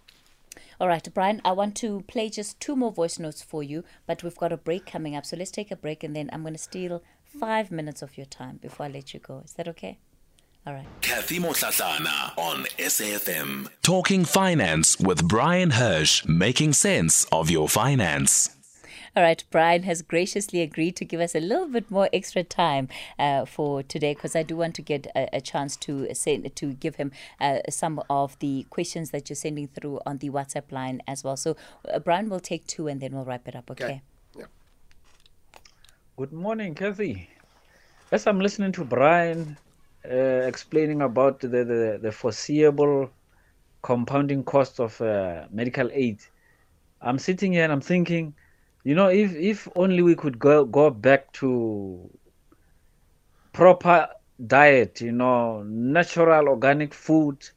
All 0.77 0.89
right, 0.89 1.13
Bryan, 1.13 1.39
I 1.45 1.53
want 1.53 1.77
to 1.77 2.01
play 2.01 2.29
just 2.29 2.59
two 2.59 2.75
more 2.75 2.91
voice 2.91 3.17
notes 3.17 3.41
for 3.41 3.63
you, 3.63 3.85
but 4.05 4.23
we've 4.23 4.35
got 4.35 4.51
a 4.51 4.57
break 4.57 4.85
coming 4.85 5.15
up. 5.15 5.25
So 5.25 5.37
let's 5.37 5.51
take 5.51 5.71
a 5.71 5.77
break 5.77 6.03
and 6.03 6.13
then 6.13 6.29
I'm 6.33 6.41
going 6.41 6.55
to 6.55 6.59
steal 6.59 7.01
five 7.23 7.71
minutes 7.71 8.01
of 8.01 8.17
your 8.17 8.25
time 8.25 8.57
before 8.57 8.87
I 8.87 8.89
let 8.89 9.13
you 9.13 9.21
go. 9.21 9.41
Is 9.45 9.53
that 9.53 9.69
okay? 9.69 9.99
All 10.65 10.73
right. 10.73 10.85
Cathy 11.01 11.39
Mohlahlana 11.39 12.37
on 12.37 12.63
SAFM. 12.77 13.67
Talking 13.81 14.23
finance 14.23 14.97
with 14.97 15.27
Bryan 15.27 15.71
Hirsch, 15.71 16.25
making 16.25 16.71
sense 16.71 17.25
of 17.33 17.49
your 17.49 17.67
finance. 17.67 18.55
All 19.15 19.21
right, 19.21 19.43
Bryan 19.51 19.83
has 19.83 20.01
graciously 20.01 20.61
agreed 20.61 20.95
to 20.95 21.05
give 21.05 21.19
us 21.19 21.35
a 21.35 21.39
little 21.39 21.67
bit 21.67 21.91
more 21.91 22.09
extra 22.11 22.43
time 22.43 22.87
uh, 23.19 23.45
for 23.45 23.83
today 23.83 24.15
because 24.15 24.35
I 24.35 24.41
do 24.41 24.55
want 24.55 24.73
to 24.75 24.81
get 24.81 25.05
a, 25.15 25.35
a 25.35 25.41
chance 25.41 25.75
to 25.77 26.15
send 26.15 26.55
to 26.55 26.73
give 26.73 26.95
him 26.95 27.11
uh, 27.39 27.59
some 27.69 28.01
of 28.09 28.39
the 28.39 28.65
questions 28.71 29.11
that 29.11 29.29
you're 29.29 29.35
sending 29.35 29.67
through 29.67 29.99
on 30.05 30.17
the 30.17 30.31
WhatsApp 30.31 30.71
line 30.71 31.01
as 31.07 31.23
well. 31.23 31.37
So 31.37 31.55
uh, 31.93 31.99
Bryan 31.99 32.27
will 32.29 32.39
take 32.39 32.65
two 32.65 32.87
and 32.87 33.01
then 33.01 33.11
we'll 33.13 33.25
wrap 33.25 33.47
it 33.47 33.55
up. 33.55 33.69
Okay. 33.69 33.83
okay. 33.83 34.01
Yeah. 34.35 34.45
Good 36.17 36.33
morning, 36.33 36.73
Cathy. 36.73 37.29
As 38.11 38.25
I'm 38.25 38.39
listening 38.39 38.71
to 38.73 38.83
Bryan, 38.83 39.57
uh, 40.09 40.47
explaining 40.47 41.01
about 41.01 41.39
the, 41.39 41.47
the, 41.47 41.99
the, 42.01 42.11
foreseeable 42.11 43.09
compounding 43.81 44.43
cost 44.43 44.79
of 44.79 44.99
uh, 45.01 45.45
medical 45.51 45.89
aid. 45.93 46.19
I'm 47.01 47.17
sitting 47.19 47.53
here 47.53 47.63
and 47.63 47.71
I'm 47.71 47.81
thinking, 47.81 48.33
you 48.83 48.95
know, 48.95 49.07
if, 49.07 49.33
if 49.33 49.67
only 49.75 50.01
we 50.01 50.15
could 50.15 50.39
go, 50.39 50.65
go 50.65 50.89
back 50.89 51.31
to 51.33 52.09
proper 53.53 54.09
diet, 54.47 54.99
you 54.99 55.11
know, 55.11 55.63
natural 55.63 56.49
organic 56.49 56.93
food, 56.93 57.49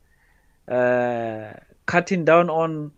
uh, 0.69 1.53
cutting 1.87 2.25
down 2.25 2.51
on 2.51 2.93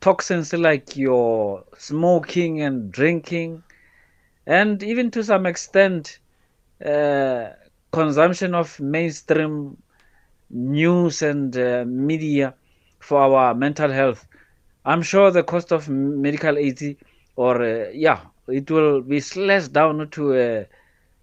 toxins 0.00 0.52
like 0.52 0.96
your 0.96 1.64
smoking 1.78 2.60
and 2.60 2.90
drinking, 2.92 3.62
and 4.46 4.82
even 4.82 5.10
to 5.12 5.22
some 5.22 5.46
extent, 5.46 6.18
uh, 6.84 7.50
consumption 7.92 8.54
of 8.54 8.80
mainstream 8.80 9.76
news 10.50 11.22
and 11.22 11.56
uh, 11.56 11.84
media 11.86 12.54
for 13.00 13.20
our 13.20 13.54
mental 13.54 13.90
health. 13.90 14.26
I'm 14.84 15.02
sure 15.02 15.30
the 15.30 15.42
cost 15.42 15.72
of 15.72 15.88
medical 15.88 16.58
aid, 16.58 16.96
or 17.36 17.62
uh, 17.62 17.90
yeah, 17.92 18.20
it 18.48 18.70
will 18.70 19.02
be 19.02 19.20
slashed 19.20 19.72
down 19.72 20.08
to 20.10 20.34
a, 20.34 20.66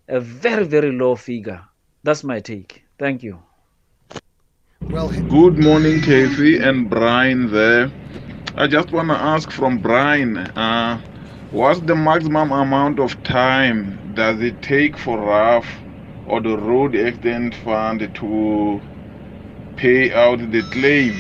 a 0.08 0.20
very, 0.20 0.66
very 0.66 0.92
low 0.92 1.16
figure. 1.16 1.62
That's 2.04 2.24
my 2.24 2.40
take. 2.40 2.84
Thank 3.00 3.24
you. 3.24 3.40
Well, 4.90 5.10
good 5.10 5.60
morning, 5.60 6.02
Cathy 6.02 6.60
and 6.60 6.90
Bryan 6.90 7.52
there. 7.52 7.92
I 8.56 8.68
just 8.68 8.92
want 8.92 9.10
to 9.10 9.16
ask 9.16 9.52
from 9.52 9.80
Bryan, 9.80 10.38
uh, 10.38 11.02
what's 11.52 11.80
the 11.82 11.96
maximum 11.96 12.52
amount 12.52 13.00
of 13.00 13.22
time 13.24 14.14
does 14.16 14.42
it 14.42 14.62
take 14.62 14.98
for 14.98 15.20
RAF 15.20 15.66
or 16.30 16.42
the 16.42 16.58
road 16.58 16.96
accident 16.96 17.56
fund 17.56 18.00
to 18.16 18.80
pay 19.76 20.14
out 20.14 20.40
the 20.52 20.62
claim. 20.72 21.16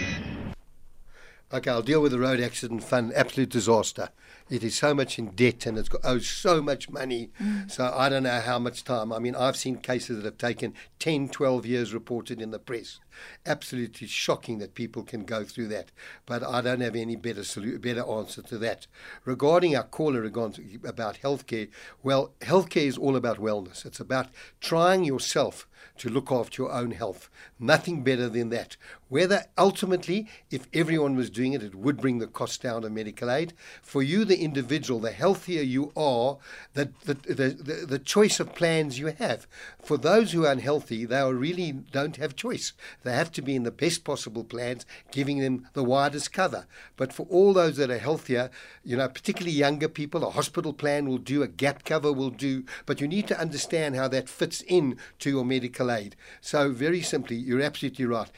Okay, 1.52 1.72
I'll 1.72 1.82
deal 1.82 2.02
with 2.02 2.12
the 2.12 2.19
road 2.19 2.39
accident 2.39 2.84
fund. 2.84 3.12
Absolute 3.15 3.50
disaster. 3.50 4.10
It 4.49 4.63
is 4.63 4.75
so 4.75 4.93
much 4.93 5.19
in 5.19 5.29
debt 5.31 5.65
and 5.65 5.77
it's 5.77 5.89
got 5.89 6.01
owes 6.03 6.27
so 6.27 6.62
much 6.62 6.89
money. 6.89 7.29
Mm. 7.39 7.69
So 7.69 7.93
I 7.95 8.09
don't 8.09 8.23
know 8.23 8.39
how 8.39 8.57
much 8.57 8.83
time. 8.83 9.13
I 9.13 9.19
mean, 9.19 9.35
I've 9.35 9.55
seen 9.55 9.77
cases 9.77 10.17
that 10.17 10.25
have 10.25 10.38
taken 10.38 10.73
10, 10.97 11.29
12 11.29 11.65
years 11.65 11.93
reported 11.93 12.41
in 12.41 12.51
the 12.51 12.59
press. 12.59 12.99
Absolutely 13.45 14.07
shocking 14.07 14.57
that 14.59 14.73
people 14.73 15.03
can 15.03 15.23
go 15.23 15.43
through 15.43 15.67
that. 15.67 15.91
But 16.25 16.43
I 16.43 16.62
don't 16.62 16.81
have 16.81 16.95
any 16.95 17.15
better 17.15 17.41
solu- 17.41 17.79
better 17.79 18.03
answer 18.09 18.41
to 18.43 18.57
that. 18.59 18.88
Regarding 19.25 19.75
our 19.75 19.83
caller 19.83 20.23
about 20.25 21.19
healthcare, 21.21 21.69
well, 22.01 22.33
healthcare 22.41 22.88
is 22.88 22.97
all 22.97 23.15
about 23.15 23.38
wellness. 23.38 23.85
It's 23.85 23.99
about 23.99 24.29
trying 24.59 25.03
yourself 25.03 25.67
to 25.97 26.09
look 26.09 26.31
after 26.31 26.63
your 26.63 26.71
own 26.71 26.91
health. 26.91 27.29
Nothing 27.59 28.03
better 28.03 28.29
than 28.29 28.49
that. 28.49 28.77
Whether 29.09 29.45
ultimately, 29.57 30.29
if 30.49 30.67
everyone 30.73 31.15
was 31.15 31.29
doing 31.29 31.53
it, 31.53 31.63
it 31.63 31.75
would 31.75 31.97
bring 31.97 32.19
the 32.19 32.27
cost 32.27 32.62
down 32.62 32.83
of 32.83 32.91
medical 32.91 33.29
aid. 33.29 33.53
For 33.81 34.01
you, 34.01 34.23
the 34.25 34.38
individual, 34.39 34.99
the 34.99 35.12
healthier 35.12 35.62
you 35.62 35.91
are, 35.95 36.38
the, 36.73 36.89
the, 37.06 37.13
the, 37.13 37.86
the, 37.86 37.99
choice 37.99 38.39
of 38.39 38.56
plans 38.56 38.97
you 38.97 39.08
have. 39.08 39.47
For 39.82 39.97
those 39.97 40.32
who 40.32 40.45
are 40.45 40.52
unhealthy, 40.52 41.06
they 41.06 41.21
really 41.32 41.71
don't 41.71 42.17
have 42.17 42.36
choice. 42.36 42.73
They 43.04 43.13
have 43.13 43.32
to 43.34 43.41
be 43.41 43.56
in 43.56 43.63
the 43.63 43.71
best 43.71 44.04
possible 44.04 44.43
plans, 44.43 44.86
giving 45.12 45.39
them 45.39 45.67
the 45.73 45.84
widest 45.84 46.34
cover. 46.34 46.65
But 46.97 47.13
for 47.13 47.25
all 47.30 47.54
those 47.54 47.78
that 47.78 47.91
are 47.91 47.97
healthier, 47.97 48.49
you 48.84 48.97
know, 48.97 49.08
particularly 49.08 49.56
younger 49.56 49.88
people, 49.88 50.25
a 50.25 50.32
hospital 50.32 50.73
plan 50.73 51.08
will 51.08 51.17
do, 51.17 51.43
a 51.43 51.47
gap 51.47 51.84
cover 51.84 52.12
will 52.12 52.30
do, 52.30 52.63
but 52.86 53.02
you 53.02 53.08
need 53.08 53.28
to 53.28 53.39
understand 53.39 53.95
how 53.95 54.08
that 54.08 54.30
fits 54.30 54.62
in 54.62 54.97
to 55.19 55.30
your 55.30 55.45
medical 55.45 55.91
aid. 55.91 56.15
So 56.41 56.71
very 56.71 57.02
simply, 57.02 57.36
you're 57.36 57.62
absolutely 57.62 58.06
right 58.06 58.30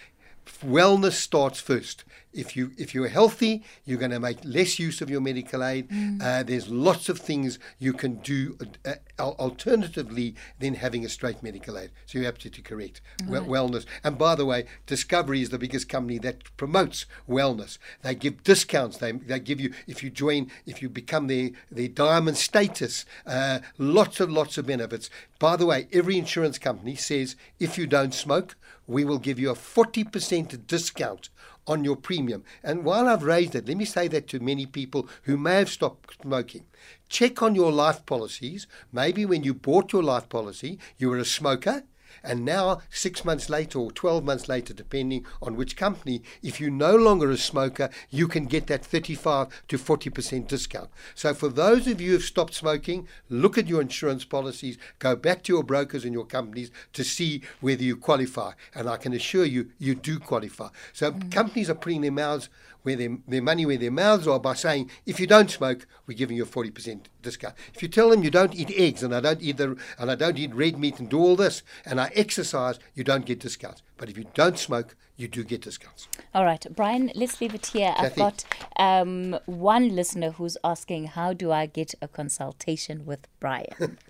wellness 0.63 1.13
starts 1.13 1.59
first. 1.59 2.03
If 2.33 2.55
you 2.55 2.71
if 2.77 2.93
you're 2.95 3.07
healthy, 3.07 3.63
you're 3.85 3.99
going 3.99 4.11
to 4.11 4.19
make 4.19 4.39
less 4.43 4.79
use 4.79 5.01
of 5.01 5.09
your 5.09 5.21
medical 5.21 5.63
aid. 5.63 5.89
Mm. 5.89 6.21
Uh, 6.21 6.43
there's 6.43 6.69
lots 6.69 7.09
of 7.09 7.19
things 7.19 7.59
you 7.79 7.93
can 7.93 8.15
do 8.15 8.57
uh, 8.85 8.95
alternatively 9.19 10.35
than 10.59 10.75
having 10.75 11.05
a 11.05 11.09
straight 11.09 11.43
medical 11.43 11.77
aid. 11.77 11.91
So 12.05 12.19
you're 12.19 12.27
absolutely 12.27 12.63
correct. 12.63 13.01
Right. 13.25 13.43
wellness. 13.43 13.85
And 14.03 14.17
by 14.17 14.35
the 14.35 14.45
way, 14.45 14.65
Discovery 14.85 15.41
is 15.41 15.49
the 15.49 15.59
biggest 15.59 15.89
company 15.89 16.17
that 16.19 16.55
promotes 16.57 17.05
wellness. 17.29 17.77
They 18.01 18.15
give 18.15 18.43
discounts. 18.43 18.97
They, 18.97 19.11
they 19.11 19.39
give 19.39 19.59
you 19.59 19.73
if 19.87 20.03
you 20.03 20.09
join 20.09 20.51
if 20.65 20.81
you 20.81 20.89
become 20.89 21.27
their 21.27 21.51
their 21.71 21.87
diamond 21.87 22.37
status. 22.37 23.05
Uh, 23.25 23.59
lots 23.77 24.19
and 24.19 24.33
lots 24.33 24.57
of 24.57 24.67
benefits. 24.67 25.09
By 25.39 25.55
the 25.55 25.65
way, 25.65 25.87
every 25.91 26.17
insurance 26.17 26.57
company 26.57 26.95
says 26.95 27.35
if 27.59 27.77
you 27.77 27.87
don't 27.87 28.13
smoke 28.13 28.55
we 28.87 29.05
will 29.05 29.19
give 29.19 29.39
you 29.39 29.49
a 29.49 29.55
40% 29.55 30.67
discount 30.67 31.29
on 31.67 31.83
your 31.83 31.95
premium. 31.95 32.43
And 32.63 32.83
while 32.83 33.07
I've 33.07 33.23
raised 33.23 33.55
it, 33.55 33.67
let 33.67 33.77
me 33.77 33.85
say 33.85 34.07
that 34.09 34.27
to 34.29 34.39
many 34.39 34.65
people 34.65 35.07
who 35.23 35.37
may 35.37 35.55
have 35.55 35.69
stopped 35.69 36.21
smoking. 36.21 36.65
Check 37.09 37.41
on 37.41 37.55
your 37.55 37.71
life 37.71 38.05
policies. 38.05 38.67
Maybe 38.91 39.25
when 39.25 39.43
you 39.43 39.53
bought 39.53 39.93
your 39.93 40.03
life 40.03 40.29
policy, 40.29 40.79
you 40.97 41.09
were 41.09 41.17
a 41.17 41.25
smoker 41.25 41.83
and 42.23 42.45
now, 42.45 42.81
six 42.89 43.25
months 43.25 43.49
later 43.49 43.79
or 43.79 43.91
12 43.91 44.23
months 44.23 44.47
later, 44.47 44.73
depending 44.73 45.25
on 45.41 45.55
which 45.55 45.75
company, 45.75 46.21
if 46.43 46.59
you're 46.59 46.69
no 46.69 46.95
longer 46.95 47.31
a 47.31 47.37
smoker, 47.37 47.89
you 48.09 48.27
can 48.27 48.45
get 48.45 48.67
that 48.67 48.85
35 48.85 49.47
to 49.67 49.77
40% 49.77 50.47
discount. 50.47 50.89
So, 51.15 51.33
for 51.33 51.49
those 51.49 51.87
of 51.87 51.99
you 51.99 52.11
who've 52.11 52.23
stopped 52.23 52.53
smoking, 52.53 53.07
look 53.29 53.57
at 53.57 53.67
your 53.67 53.81
insurance 53.81 54.23
policies, 54.23 54.77
go 54.99 55.15
back 55.15 55.43
to 55.43 55.53
your 55.53 55.63
brokers 55.63 56.05
and 56.05 56.13
your 56.13 56.25
companies 56.25 56.71
to 56.93 57.03
see 57.03 57.41
whether 57.59 57.83
you 57.83 57.95
qualify. 57.95 58.53
And 58.75 58.87
I 58.87 58.97
can 58.97 59.13
assure 59.13 59.45
you, 59.45 59.71
you 59.79 59.95
do 59.95 60.19
qualify. 60.19 60.69
So, 60.93 61.11
mm. 61.11 61.31
companies 61.31 61.69
are 61.69 61.75
putting 61.75 62.01
their 62.01 62.11
mouths 62.11 62.49
where 62.83 62.95
their, 62.95 63.17
their 63.27 63.41
money 63.41 63.65
where 63.65 63.77
their 63.77 63.91
mouths 63.91 64.27
are 64.27 64.39
by 64.39 64.53
saying, 64.53 64.89
if 65.05 65.19
you 65.19 65.27
don't 65.27 65.51
smoke, 65.51 65.87
we're 66.07 66.17
giving 66.17 66.37
you 66.37 66.43
a 66.43 66.47
40% 66.47 67.01
discount. 67.21 67.55
If 67.73 67.81
you 67.81 67.87
tell 67.87 68.09
them 68.09 68.23
you 68.23 68.31
don't 68.31 68.55
eat 68.55 68.71
eggs 68.75 69.03
and 69.03 69.13
I 69.13 69.19
don't 69.19 69.41
eat 69.41 69.57
the, 69.57 69.77
and 69.97 70.11
I 70.11 70.15
don't 70.15 70.37
eat 70.37 70.53
red 70.53 70.77
meat 70.77 70.99
and 70.99 71.09
do 71.09 71.19
all 71.19 71.35
this 71.35 71.63
and 71.85 71.99
I 71.99 72.11
exercise, 72.15 72.79
you 72.95 73.03
don't 73.03 73.25
get 73.25 73.39
discounts. 73.39 73.81
But 73.97 74.09
if 74.09 74.17
you 74.17 74.25
don't 74.33 74.57
smoke, 74.57 74.95
you 75.15 75.27
do 75.27 75.43
get 75.43 75.61
discounts. 75.61 76.07
All 76.33 76.43
right, 76.43 76.65
Bryan, 76.75 77.11
let's 77.13 77.39
leave 77.39 77.53
it 77.53 77.67
here. 77.67 77.93
I've 77.95 78.15
got 78.15 78.43
um, 78.77 79.37
one 79.45 79.95
listener 79.95 80.31
who's 80.31 80.57
asking, 80.63 81.07
How 81.07 81.33
do 81.33 81.51
I 81.51 81.67
get 81.67 81.93
a 82.01 82.07
consultation 82.07 83.05
with 83.05 83.27
Bryan? 83.39 83.97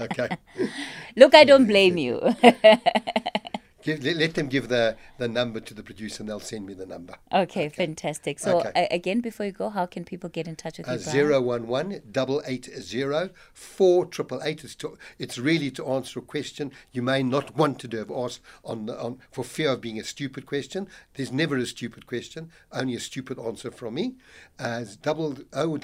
Okay. 0.00 0.28
Look, 1.16 1.34
I 1.34 1.44
don't 1.44 1.66
blame 1.66 1.96
you. 1.96 2.20
Give, 3.86 4.02
let, 4.02 4.16
let 4.16 4.34
them 4.34 4.48
give 4.48 4.66
the, 4.68 4.96
the 5.18 5.28
number 5.28 5.60
to 5.60 5.72
the 5.72 5.82
producer 5.82 6.22
and 6.22 6.28
they'll 6.28 6.40
send 6.40 6.66
me 6.66 6.74
the 6.74 6.86
number. 6.86 7.14
okay, 7.32 7.68
fantastic. 7.68 8.38
So, 8.40 8.58
Okay. 8.60 8.88
again, 8.90 9.20
before 9.20 9.46
you 9.46 9.52
go, 9.52 9.68
how 9.70 9.86
can 9.86 10.04
people 10.04 10.28
get 10.28 10.48
in 10.48 10.56
touch 10.56 10.78
with 10.78 10.88
you, 10.88 10.94
Uh, 10.94 10.96
Bryan? 10.98 11.12
zero 11.12 11.40
one 11.40 11.66
one 11.68 12.02
double 12.10 12.42
eight 12.46 12.68
zero 12.80 13.30
four 13.52 14.04
triple 14.06 14.40
eight. 14.42 14.64
It's 14.64 14.74
to, 14.76 14.98
it's 15.18 15.38
really 15.38 15.70
to 15.72 15.86
answer 15.86 16.18
a 16.18 16.22
question 16.22 16.72
you 16.92 17.02
may 17.02 17.22
not 17.22 17.56
want 17.56 17.78
to 17.80 17.88
have 17.96 18.10
asked 18.10 18.40
on 18.64 18.90
on 18.90 19.18
for 19.30 19.44
fear 19.44 19.70
of 19.70 19.80
being 19.80 20.00
a 20.00 20.04
stupid 20.04 20.46
question. 20.46 20.88
There's 21.14 21.32
never 21.32 21.56
a 21.56 21.66
stupid 21.66 22.06
question, 22.06 22.50
only 22.72 22.94
a 22.96 23.00
stupid 23.00 23.38
answer 23.38 23.70
from 23.70 23.94
me. 23.94 24.16
Uh, 24.58 24.80
it's 24.82 24.96
double 24.96 25.38
oh 25.52 25.76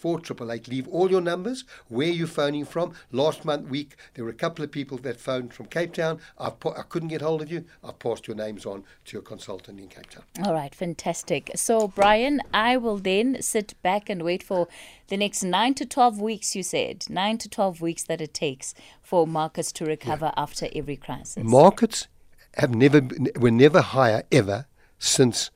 double 0.00 0.12
one 0.12 0.18
double 0.18 0.18
four 0.18 0.18
zero 0.18 0.18
four 0.18 0.20
triple 0.20 0.52
eight. 0.52 0.68
Leave 0.68 0.88
all 0.88 1.10
your 1.10 1.20
numbers, 1.20 1.64
where 1.88 2.08
you're 2.08 2.26
phoning 2.26 2.64
from. 2.64 2.94
Last 3.10 3.44
month 3.44 3.68
week 3.68 3.96
there 4.14 4.24
were 4.24 4.30
a 4.30 4.34
couple 4.34 4.64
of 4.64 4.70
people 4.70 4.98
that 4.98 5.20
phoned 5.20 5.52
from 5.52 5.66
Cape 5.66 5.94
Town. 5.94 6.20
I've 6.38 6.58
pa- 6.60 6.74
I 6.76 6.82
couldn't 6.82 7.08
get 7.08 7.22
hold 7.22 7.42
of 7.42 7.50
you. 7.50 7.64
I've 7.84 7.98
passed 7.98 8.26
your 8.26 8.36
names 8.36 8.66
on 8.66 8.84
to 9.06 9.12
your 9.12 9.22
consultant 9.22 9.80
in 9.80 9.88
Cape 9.88 10.10
Town. 10.10 10.24
All 10.44 10.54
right, 10.54 10.74
fantastic. 10.74 11.50
So, 11.54 11.88
Bryan, 11.88 12.40
I 12.52 12.76
will 12.76 12.98
then 12.98 13.40
sit 13.42 13.74
back 13.82 14.10
and 14.10 14.22
wait 14.22 14.42
for 14.42 14.68
the 15.08 15.16
next 15.16 15.42
nine 15.42 15.74
to 15.74 15.86
12 15.86 16.20
weeks, 16.20 16.56
you 16.56 16.62
said. 16.62 17.04
Nine 17.08 17.38
to 17.38 17.48
12 17.48 17.80
weeks 17.80 18.04
that 18.04 18.20
it 18.20 18.34
takes 18.34 18.74
for 19.02 19.26
markets 19.26 19.72
to 19.72 19.84
recover 19.84 20.32
after 20.36 20.68
every 20.74 20.96
crisis. 20.96 21.44
Markets 21.44 22.08
have 22.56 22.74
never 22.74 23.00
been, 23.00 23.30
were 23.36 23.50
never 23.50 23.80
higher 23.80 24.24
ever 24.30 24.66
since 24.98 25.50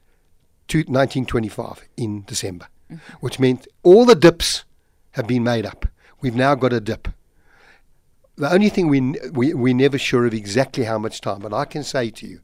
1925 0.69 1.89
in 1.97 2.25
December, 2.25 2.67
which 3.21 3.39
meant 3.39 3.67
all 3.83 4.05
the 4.05 4.15
dips 4.15 4.65
have 5.13 5.27
been 5.27 5.45
made 5.45 5.67
up. 5.67 5.87
We've 6.21 6.35
now 6.35 6.55
got 6.55 6.73
a 6.73 6.81
dip. 6.81 7.09
The 8.37 8.53
only 8.53 8.69
thing 8.69 8.89
we, 8.89 9.01
we 9.33 9.55
we're 9.55 9.75
never 9.75 9.99
sure 9.99 10.27
of 10.27 10.35
exactly 10.35 10.85
how 10.85 10.99
much 10.99 11.21
time, 11.21 11.41
but 11.41 11.55
I 11.55 11.65
can 11.65 11.83
say 11.83 12.11
to 12.11 12.27
you, 12.27 12.41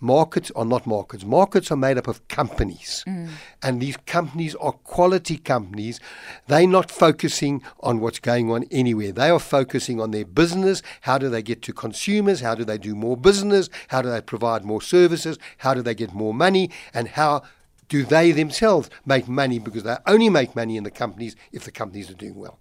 markets 0.00 0.50
are 0.56 0.64
not 0.64 0.86
markets. 0.86 1.24
Markets 1.24 1.70
are 1.70 1.76
made 1.76 1.96
up 1.96 2.08
of 2.08 2.26
companies, 2.28 3.04
mm. 3.06 3.30
and 3.62 3.80
these 3.80 3.96
companies 4.06 4.54
are 4.56 4.72
quality 4.72 5.38
companies. 5.38 5.98
They're 6.46 6.66
not 6.66 6.90
focusing 6.90 7.62
on 7.80 8.00
what's 8.00 8.18
going 8.18 8.50
on 8.50 8.64
anywhere. 8.70 9.12
They 9.12 9.30
are 9.30 9.38
focusing 9.38 9.98
on 9.98 10.10
their 10.10 10.26
business. 10.26 10.82
How 11.02 11.16
do 11.16 11.30
they 11.30 11.42
get 11.42 11.62
to 11.62 11.72
consumers? 11.72 12.40
How 12.40 12.54
do 12.54 12.64
they 12.64 12.78
do 12.78 12.94
more 12.94 13.16
business? 13.16 13.70
How 13.88 14.02
do 14.02 14.10
they 14.10 14.20
provide 14.20 14.64
more 14.64 14.82
services? 14.82 15.38
How 15.58 15.72
do 15.72 15.80
they 15.80 15.94
get 15.94 16.12
more 16.12 16.34
money? 16.34 16.70
And 16.92 17.08
how 17.08 17.42
do 17.90 18.04
they 18.04 18.32
themselves 18.32 18.88
make 19.04 19.28
money? 19.28 19.58
Because 19.58 19.82
they 19.82 19.96
only 20.06 20.30
make 20.30 20.56
money 20.56 20.78
in 20.78 20.84
the 20.84 20.90
companies 20.90 21.36
if 21.52 21.64
the 21.64 21.70
companies 21.70 22.08
are 22.08 22.14
doing 22.14 22.36
well. 22.36 22.58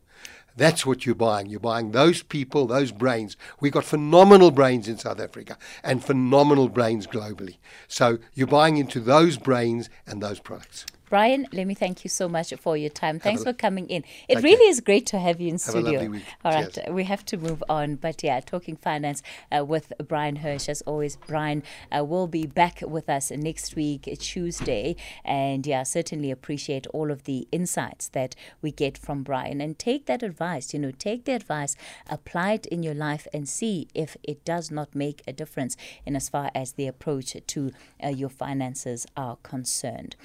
That's 0.58 0.86
what 0.86 1.06
you're 1.06 1.16
buying. 1.16 1.48
You're 1.48 1.62
buying 1.62 1.92
those 1.92 2.22
people, 2.22 2.66
those 2.66 2.92
brains. 2.92 3.38
We've 3.62 3.72
got 3.72 3.86
phenomenal 3.86 4.52
brains 4.52 4.90
in 4.90 4.98
South 4.98 5.22
Africa 5.22 5.58
and 5.84 6.04
phenomenal 6.04 6.68
brains 6.68 7.08
globally. 7.08 7.58
So 7.88 8.18
you're 8.34 8.48
buying 8.48 8.76
into 8.76 9.00
those 9.00 9.38
brains 9.38 9.90
and 10.06 10.22
those 10.22 10.40
products. 10.42 10.86
Bryan, 11.10 11.48
let 11.52 11.66
me 11.66 11.74
thank 11.74 12.04
you 12.04 12.10
so 12.10 12.30
much 12.30 12.54
for 12.56 12.78
your 12.78 12.90
time. 12.92 13.20
Thanks 13.20 13.44
for 13.44 13.54
coming 13.54 13.88
in. 13.88 14.04
It 14.28 14.36
Thank 14.36 14.44
really 14.44 14.70
is 14.70 14.80
great 14.80 15.08
to 15.08 15.20
have 15.20 15.42
you 15.42 15.48
in 15.48 15.54
Have 15.54 15.62
studio. 15.62 16.14
All 16.46 16.52
right, 16.52 16.72
Cheers. 16.72 16.90
we 16.90 17.04
have 17.06 17.26
to 17.26 17.38
move 17.38 17.64
on. 17.68 17.96
But 17.96 18.24
yeah, 18.24 18.40
talking 18.42 18.76
finance 18.76 19.24
uh, 19.52 19.66
with 19.66 19.92
Bryan 20.08 20.38
Hirsch, 20.38 20.70
as 20.70 20.82
always. 20.84 21.16
Bryan 21.16 21.64
uh, 21.92 22.04
will 22.04 22.28
be 22.28 22.46
back 22.46 22.82
with 22.86 23.10
us 23.10 23.32
next 23.32 23.76
week, 23.76 24.04
Tuesday. 24.20 24.96
And 25.26 25.66
yeah, 25.66 25.84
certainly 25.84 26.30
appreciate 26.30 26.86
all 26.88 27.10
of 27.10 27.24
the 27.24 27.48
insights 27.52 28.10
that 28.10 28.36
we 28.62 28.72
get 28.72 28.98
from 28.98 29.24
Bryan. 29.24 29.62
And 29.62 29.80
take 29.80 30.06
that 30.06 30.22
advice, 30.22 30.74
you 30.74 30.80
know, 30.80 30.92
take 30.92 31.26
the 31.26 31.34
advice, 31.34 31.76
apply 32.08 32.54
it 32.54 32.66
in 32.68 32.84
your 32.84 32.94
life, 32.94 33.28
and 33.34 33.50
see 33.50 33.88
if 33.96 34.16
it 34.24 34.46
does 34.46 34.70
not 34.70 34.94
make 34.94 35.24
a 35.28 35.34
difference 35.34 35.76
in 36.06 36.16
as 36.16 36.30
far 36.30 36.52
as 36.54 36.74
the 36.74 36.86
approach 36.86 37.36
to 37.48 37.72
uh, 38.04 38.10
your 38.10 38.30
finances 38.30 39.08
are 39.18 39.38
concerned. 39.38 40.16